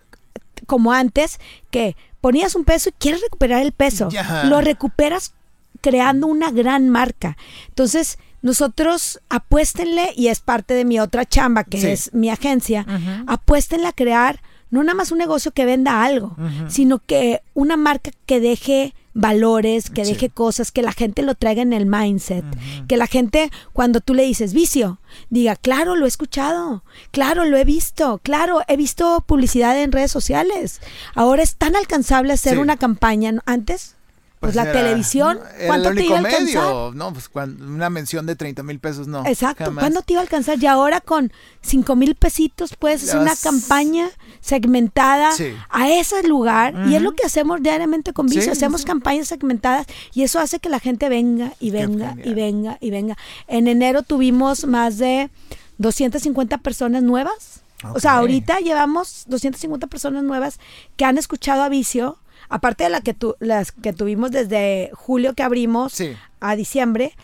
[0.66, 1.40] como antes,
[1.70, 4.08] que ponías un peso y quieres recuperar el peso.
[4.44, 5.34] Lo recuperas
[5.80, 7.36] creando una gran marca.
[7.68, 12.86] Entonces, nosotros apuéstenle, y es parte de mi otra chamba, que es mi agencia,
[13.26, 14.40] apuéstenle a crear
[14.70, 16.34] no nada más un negocio que venda algo,
[16.68, 21.62] sino que una marca que deje valores, que deje cosas, que la gente lo traiga
[21.62, 22.44] en el mindset,
[22.88, 25.00] que la gente cuando tú le dices vicio,
[25.30, 30.10] diga, claro, lo he escuchado, claro, lo he visto, claro, he visto publicidad en redes
[30.10, 30.80] sociales.
[31.14, 33.96] Ahora es tan alcanzable hacer una campaña, antes
[34.42, 36.94] pues, la televisión, ¿cuánto te iba a alcanzar?
[36.94, 39.24] No, pues una mención de 30 mil pesos, no.
[39.24, 40.60] Exacto, ¿cuándo te iba a alcanzar?
[40.60, 45.30] Y ahora con 5 mil pesitos puedes hacer una campaña segmentada
[45.70, 46.74] a ese lugar.
[46.88, 50.68] Y es lo que hacemos diariamente con Vicio, hacemos campañas segmentadas y eso hace que
[50.68, 53.16] la gente venga y venga y venga y venga.
[53.46, 55.30] En enero tuvimos más de
[55.78, 57.62] 250 personas nuevas.
[57.94, 60.58] O sea, ahorita llevamos 250 personas nuevas
[60.96, 62.18] que han escuchado a Vicio
[62.52, 65.98] aparte de la que tu, las que tuvimos desde julio que abrimos
[66.40, 67.14] a diciembre,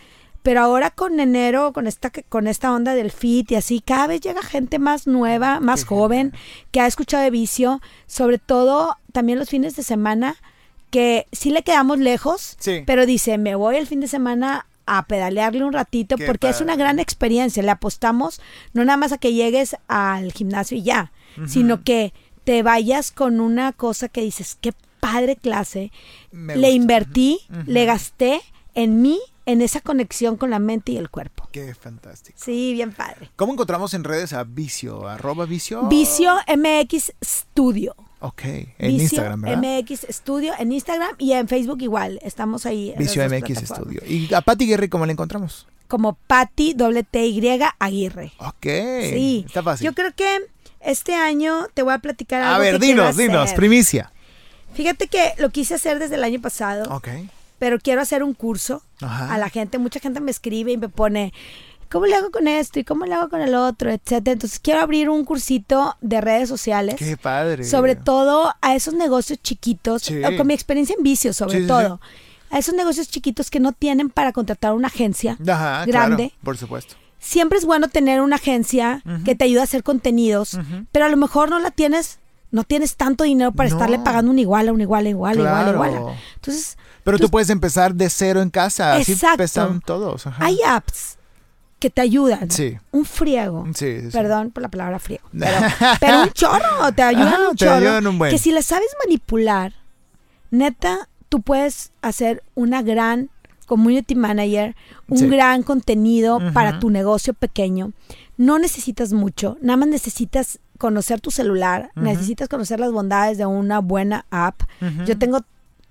[0.42, 4.22] pero ahora con enero, con esta, con esta onda del fit y así, cada vez
[4.22, 6.32] llega gente más nueva, más joven,
[6.70, 10.36] que ha escuchado de vicio, sobre todo también los fines de semana,
[10.90, 12.56] que sí le quedamos lejos,
[12.86, 16.74] pero dice, me voy el fin de semana a pedalearle un ratito porque es una
[16.74, 17.62] gran experiencia.
[17.62, 18.40] Le apostamos
[18.72, 21.12] no nada más a que llegues al gimnasio y ya,
[21.46, 22.14] sino que
[22.44, 25.90] te vayas con una cosa que dices, qué padre clase.
[26.32, 28.40] le invertí, le gasté
[28.74, 31.48] en mí, en esa conexión con la mente y el cuerpo.
[31.52, 32.38] Qué fantástico.
[32.40, 33.30] Sí, bien padre.
[33.36, 35.08] ¿Cómo encontramos en redes a Vicio?
[35.08, 35.88] ¿Arroba Vicio?
[35.88, 37.96] Vicio MX Studio.
[38.20, 39.62] Ok, en Instagram, ¿verdad?
[39.62, 42.18] MX Studio en Instagram y en Facebook igual.
[42.22, 42.94] Estamos ahí.
[42.98, 44.02] Vicio MX Studio.
[44.06, 45.66] ¿Y a Patti Guerri cómo la encontramos?
[45.86, 48.32] Como Patti Y Aguirre.
[48.38, 48.66] Ok.
[49.02, 49.44] Sí.
[49.46, 49.86] Está fácil.
[49.86, 50.40] Yo creo que
[50.80, 52.56] este año te voy a platicar algo.
[52.56, 54.12] A ver, dinos, dinos, primicia.
[54.74, 56.94] Fíjate que lo quise hacer desde el año pasado.
[56.94, 57.08] Ok.
[57.58, 59.78] Pero quiero hacer un curso a la gente.
[59.78, 61.32] Mucha gente me escribe y me pone,
[61.88, 62.78] ¿cómo le hago con esto?
[62.78, 63.90] ¿Y cómo le hago con el otro?
[63.90, 64.34] Etcétera.
[64.34, 66.94] Entonces quiero abrir un cursito de redes sociales.
[66.96, 67.64] Qué padre.
[67.64, 72.00] Sobre todo a esos negocios chiquitos, con mi experiencia en vicios sobre todo.
[72.50, 76.32] A esos negocios chiquitos que no tienen para contratar una agencia grande.
[76.42, 76.94] por supuesto.
[77.18, 80.56] Siempre es bueno tener una agencia que te ayude a hacer contenidos,
[80.92, 84.38] pero a lo mejor no la tienes no tienes tanto dinero para estarle pagando un
[84.38, 86.16] igual, un igual, igual, igual, igual.
[86.36, 86.76] Entonces.
[87.04, 88.98] Pero tú puedes empezar de cero en casa.
[89.00, 89.42] Exacto.
[89.42, 90.24] Así todos.
[90.38, 91.18] Hay apps
[91.78, 92.50] que te ayudan.
[92.50, 92.76] Sí.
[92.90, 93.66] Un friego.
[93.74, 95.28] Sí, sí, Perdón por la palabra friego.
[96.00, 96.92] Pero, un chorro.
[96.94, 97.78] Te ayudan un chorro.
[97.80, 98.30] Te ayudan un buen.
[98.30, 99.74] Que si la sabes manipular,
[100.50, 103.30] neta, tú puedes hacer una gran
[103.66, 104.74] community manager,
[105.08, 107.92] un gran contenido para tu negocio pequeño.
[108.36, 113.80] No necesitas mucho, nada más necesitas conocer tu celular, necesitas conocer las bondades de una
[113.80, 114.62] buena app.
[115.04, 115.44] Yo tengo,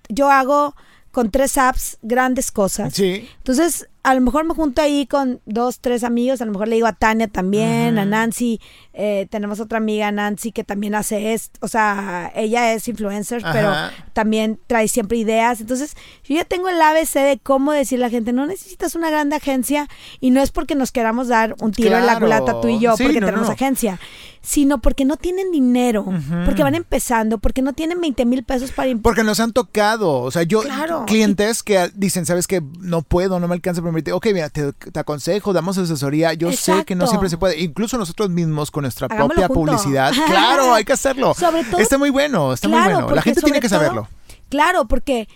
[0.09, 0.75] yo hago
[1.11, 2.93] con tres apps grandes cosas.
[2.93, 3.29] Sí.
[3.37, 6.75] Entonces, a lo mejor me junto ahí con dos, tres amigos, a lo mejor le
[6.75, 8.61] digo a Tania también, a Nancy,
[8.93, 13.73] eh, tenemos otra amiga, Nancy, que también hace esto, o sea, ella es influencer, pero
[14.13, 15.59] también trae siempre ideas.
[15.59, 19.09] Entonces, yo ya tengo el ABC de cómo decirle a la gente, no necesitas una
[19.09, 19.89] grande agencia
[20.21, 22.95] y no es porque nos queramos dar un tiro en la culata tú y yo,
[22.95, 23.99] porque tenemos agencia
[24.47, 26.05] sino porque no tienen dinero,
[26.45, 30.31] porque van empezando, porque no tienen 20 mil pesos para Porque nos han tocado, o
[30.31, 30.61] sea, yo,
[31.05, 35.53] clientes que dicen, sabes que no puedo, no me alcanza a ok, mira, te, aconsejo,
[35.53, 39.47] damos asesoría, yo sé que no siempre se puede, incluso nosotros mismos con nuestra propia
[39.47, 41.33] publicidad, claro, hay que hacerlo.
[41.33, 44.07] Sobre todo, está muy bueno, está muy bueno, la gente tiene que saberlo.
[44.49, 45.27] Claro, porque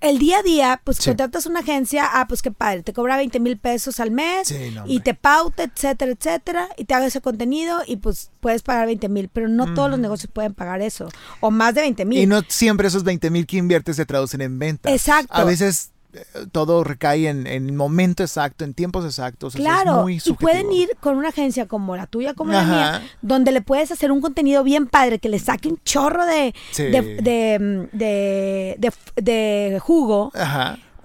[0.00, 3.38] el día a día, pues contratas una agencia, ah, pues qué padre, te cobra 20
[3.40, 4.52] mil pesos al mes
[4.86, 9.08] y te pauta, etcétera, etcétera, y te haga ese contenido y pues puedes pagar 20
[9.08, 11.08] mil, pero no todos los negocios pueden pagar eso,
[11.40, 12.18] o más de 20 mil.
[12.18, 14.92] Y no siempre esos 20 mil que inviertes se traducen en ventas.
[14.92, 15.34] Exacto.
[15.34, 15.90] A veces
[16.52, 19.54] todo recae en, el momento exacto, en tiempos exactos.
[19.54, 23.60] Claro, y pueden ir con una agencia como la tuya, como la mía, donde le
[23.60, 27.88] puedes hacer un contenido bien padre, que le saque un chorro de, de,
[29.16, 30.32] de, jugo,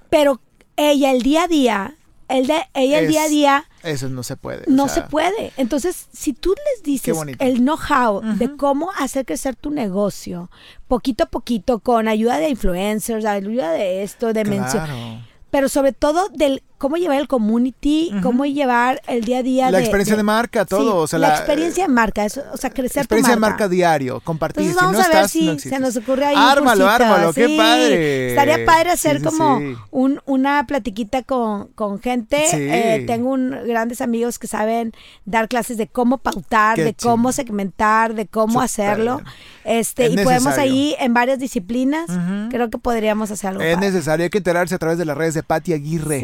[0.10, 0.42] pero
[0.78, 1.96] ella el día a día
[2.28, 3.66] el de ella el día a día.
[3.84, 4.64] Eso no se puede.
[4.68, 5.54] No se puede.
[5.58, 10.50] Entonces, si tú les dices el know-how de cómo hacer crecer tu negocio,
[10.88, 16.28] poquito a poquito, con ayuda de influencers, ayuda de esto, de mención pero sobre todo
[16.34, 19.72] del cómo llevar el community, cómo llevar el día a día.
[19.72, 20.98] La experiencia de, marca, todo.
[20.98, 23.56] o sea, la, experiencia de marca, eso, o sea, crecer experiencia tu marca.
[23.56, 24.68] de marca diario, compartir.
[24.68, 28.30] Entonces vamos a ver si se nos ocurre ahí Ármalo, ármalo, qué padre.
[28.30, 29.60] Estaría padre hacer como
[29.90, 32.46] un, una platiquita con, con gente.
[32.54, 34.94] Eh, tengo un, grandes amigos que saben
[35.26, 39.24] dar clases de cómo pautar, de cómo segmentar, de cómo hacerlo.
[39.64, 42.12] Este, y podemos ahí en varias disciplinas,
[42.52, 43.64] creo que podríamos hacer algo.
[43.64, 46.22] Es necesario, hay que enterarse a través de las redes de Patti Aguirre.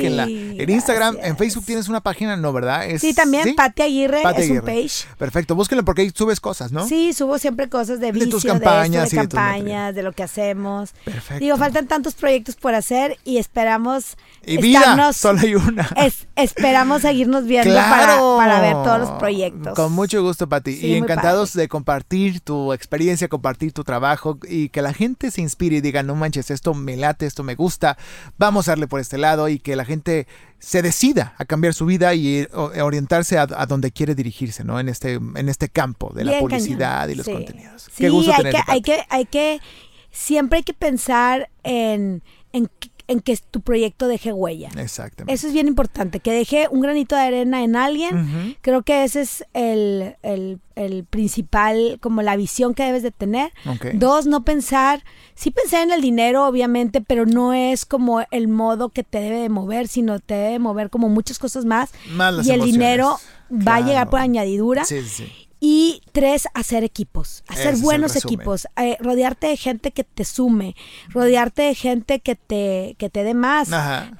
[0.00, 0.24] Búsquenla.
[0.24, 2.86] En Instagram, en Facebook tienes una página, ¿no, verdad?
[2.98, 5.04] sí, también Patti Aguirre es un page.
[5.18, 6.86] Perfecto, búsquenla porque ahí subes cosas, ¿no?
[6.86, 10.90] Sí, subo siempre cosas de vicio, de tus campañas, de, campañas, de lo que hacemos.
[11.04, 11.44] Perfecto.
[11.44, 15.88] Digo, faltan tantos proyectos por hacer y esperamos y vida, solo hay una.
[16.36, 19.74] esperamos seguirnos viendo para, ver todos los proyectos.
[19.74, 20.78] Con mucho gusto, Pati.
[20.80, 25.76] y encantados de compartir tu experiencia, compartir tu trabajo y que la gente se inspire
[25.76, 27.96] y diga, no manches, esto me late, esto me gusta,
[28.38, 30.26] vamos a darle por este lado y que la gente
[30.58, 34.78] se decida a cambiar su vida y orientarse a, donde quiere dirigirse, ¿no?
[34.78, 37.84] En este, en este campo de la publicidad y los contenidos.
[37.84, 39.60] Sí, Qué gusto hay que, hay que, hay que,
[40.10, 42.22] siempre hay que pensar en,
[42.52, 42.70] en
[43.10, 44.70] en que tu proyecto deje huella.
[44.76, 45.34] Exactamente.
[45.34, 48.56] Eso es bien importante, que deje un granito de arena en alguien.
[48.62, 50.60] Creo que ese es el,
[51.10, 53.50] principal, como la visión que debes de tener.
[53.94, 55.02] Dos, no pensar,
[55.34, 59.40] sí pensar en el dinero, obviamente, pero no es como el modo que te debe
[59.40, 61.90] de mover, sino te debe mover como muchas cosas más.
[62.44, 63.18] y el dinero
[63.50, 64.84] va a llegar por añadidura.
[64.84, 65.26] Sí, sí.
[65.58, 70.76] Y tres, hacer equipos, hacer buenos equipos, eh, rodearte de gente que te sume,
[71.08, 73.68] rodearte de gente que te, que te dé más,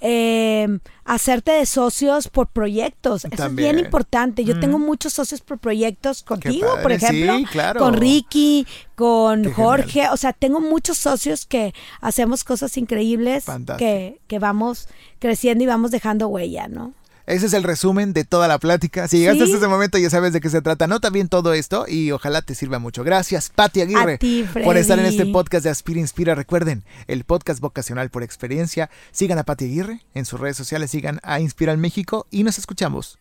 [0.01, 3.25] eh, hacerte de socios por proyectos.
[3.25, 4.45] Eso es bien importante.
[4.45, 7.35] Yo tengo muchos socios por proyectos contigo, por ejemplo,
[7.79, 10.09] con Ricky, con Jorge.
[10.11, 13.45] O sea, tengo muchos socios que hacemos cosas increíbles
[13.79, 14.89] que, que vamos
[15.19, 16.95] creciendo y vamos dejando huella, ¿no?
[17.31, 19.07] Ese es el resumen de toda la plática.
[19.07, 20.89] Si llegaste hasta este momento ya sabes de qué se trata.
[20.89, 23.05] Nota bien todo esto y ojalá te sirva mucho.
[23.05, 24.19] Gracias, Pati Aguirre,
[24.65, 26.35] por estar en este podcast de Aspira Inspira.
[26.35, 28.91] Recuerden, el podcast vocacional por experiencia.
[29.13, 33.21] Sigan a Pati Aguirre en sus redes sociales, sigan a Inspiral México y nos escuchamos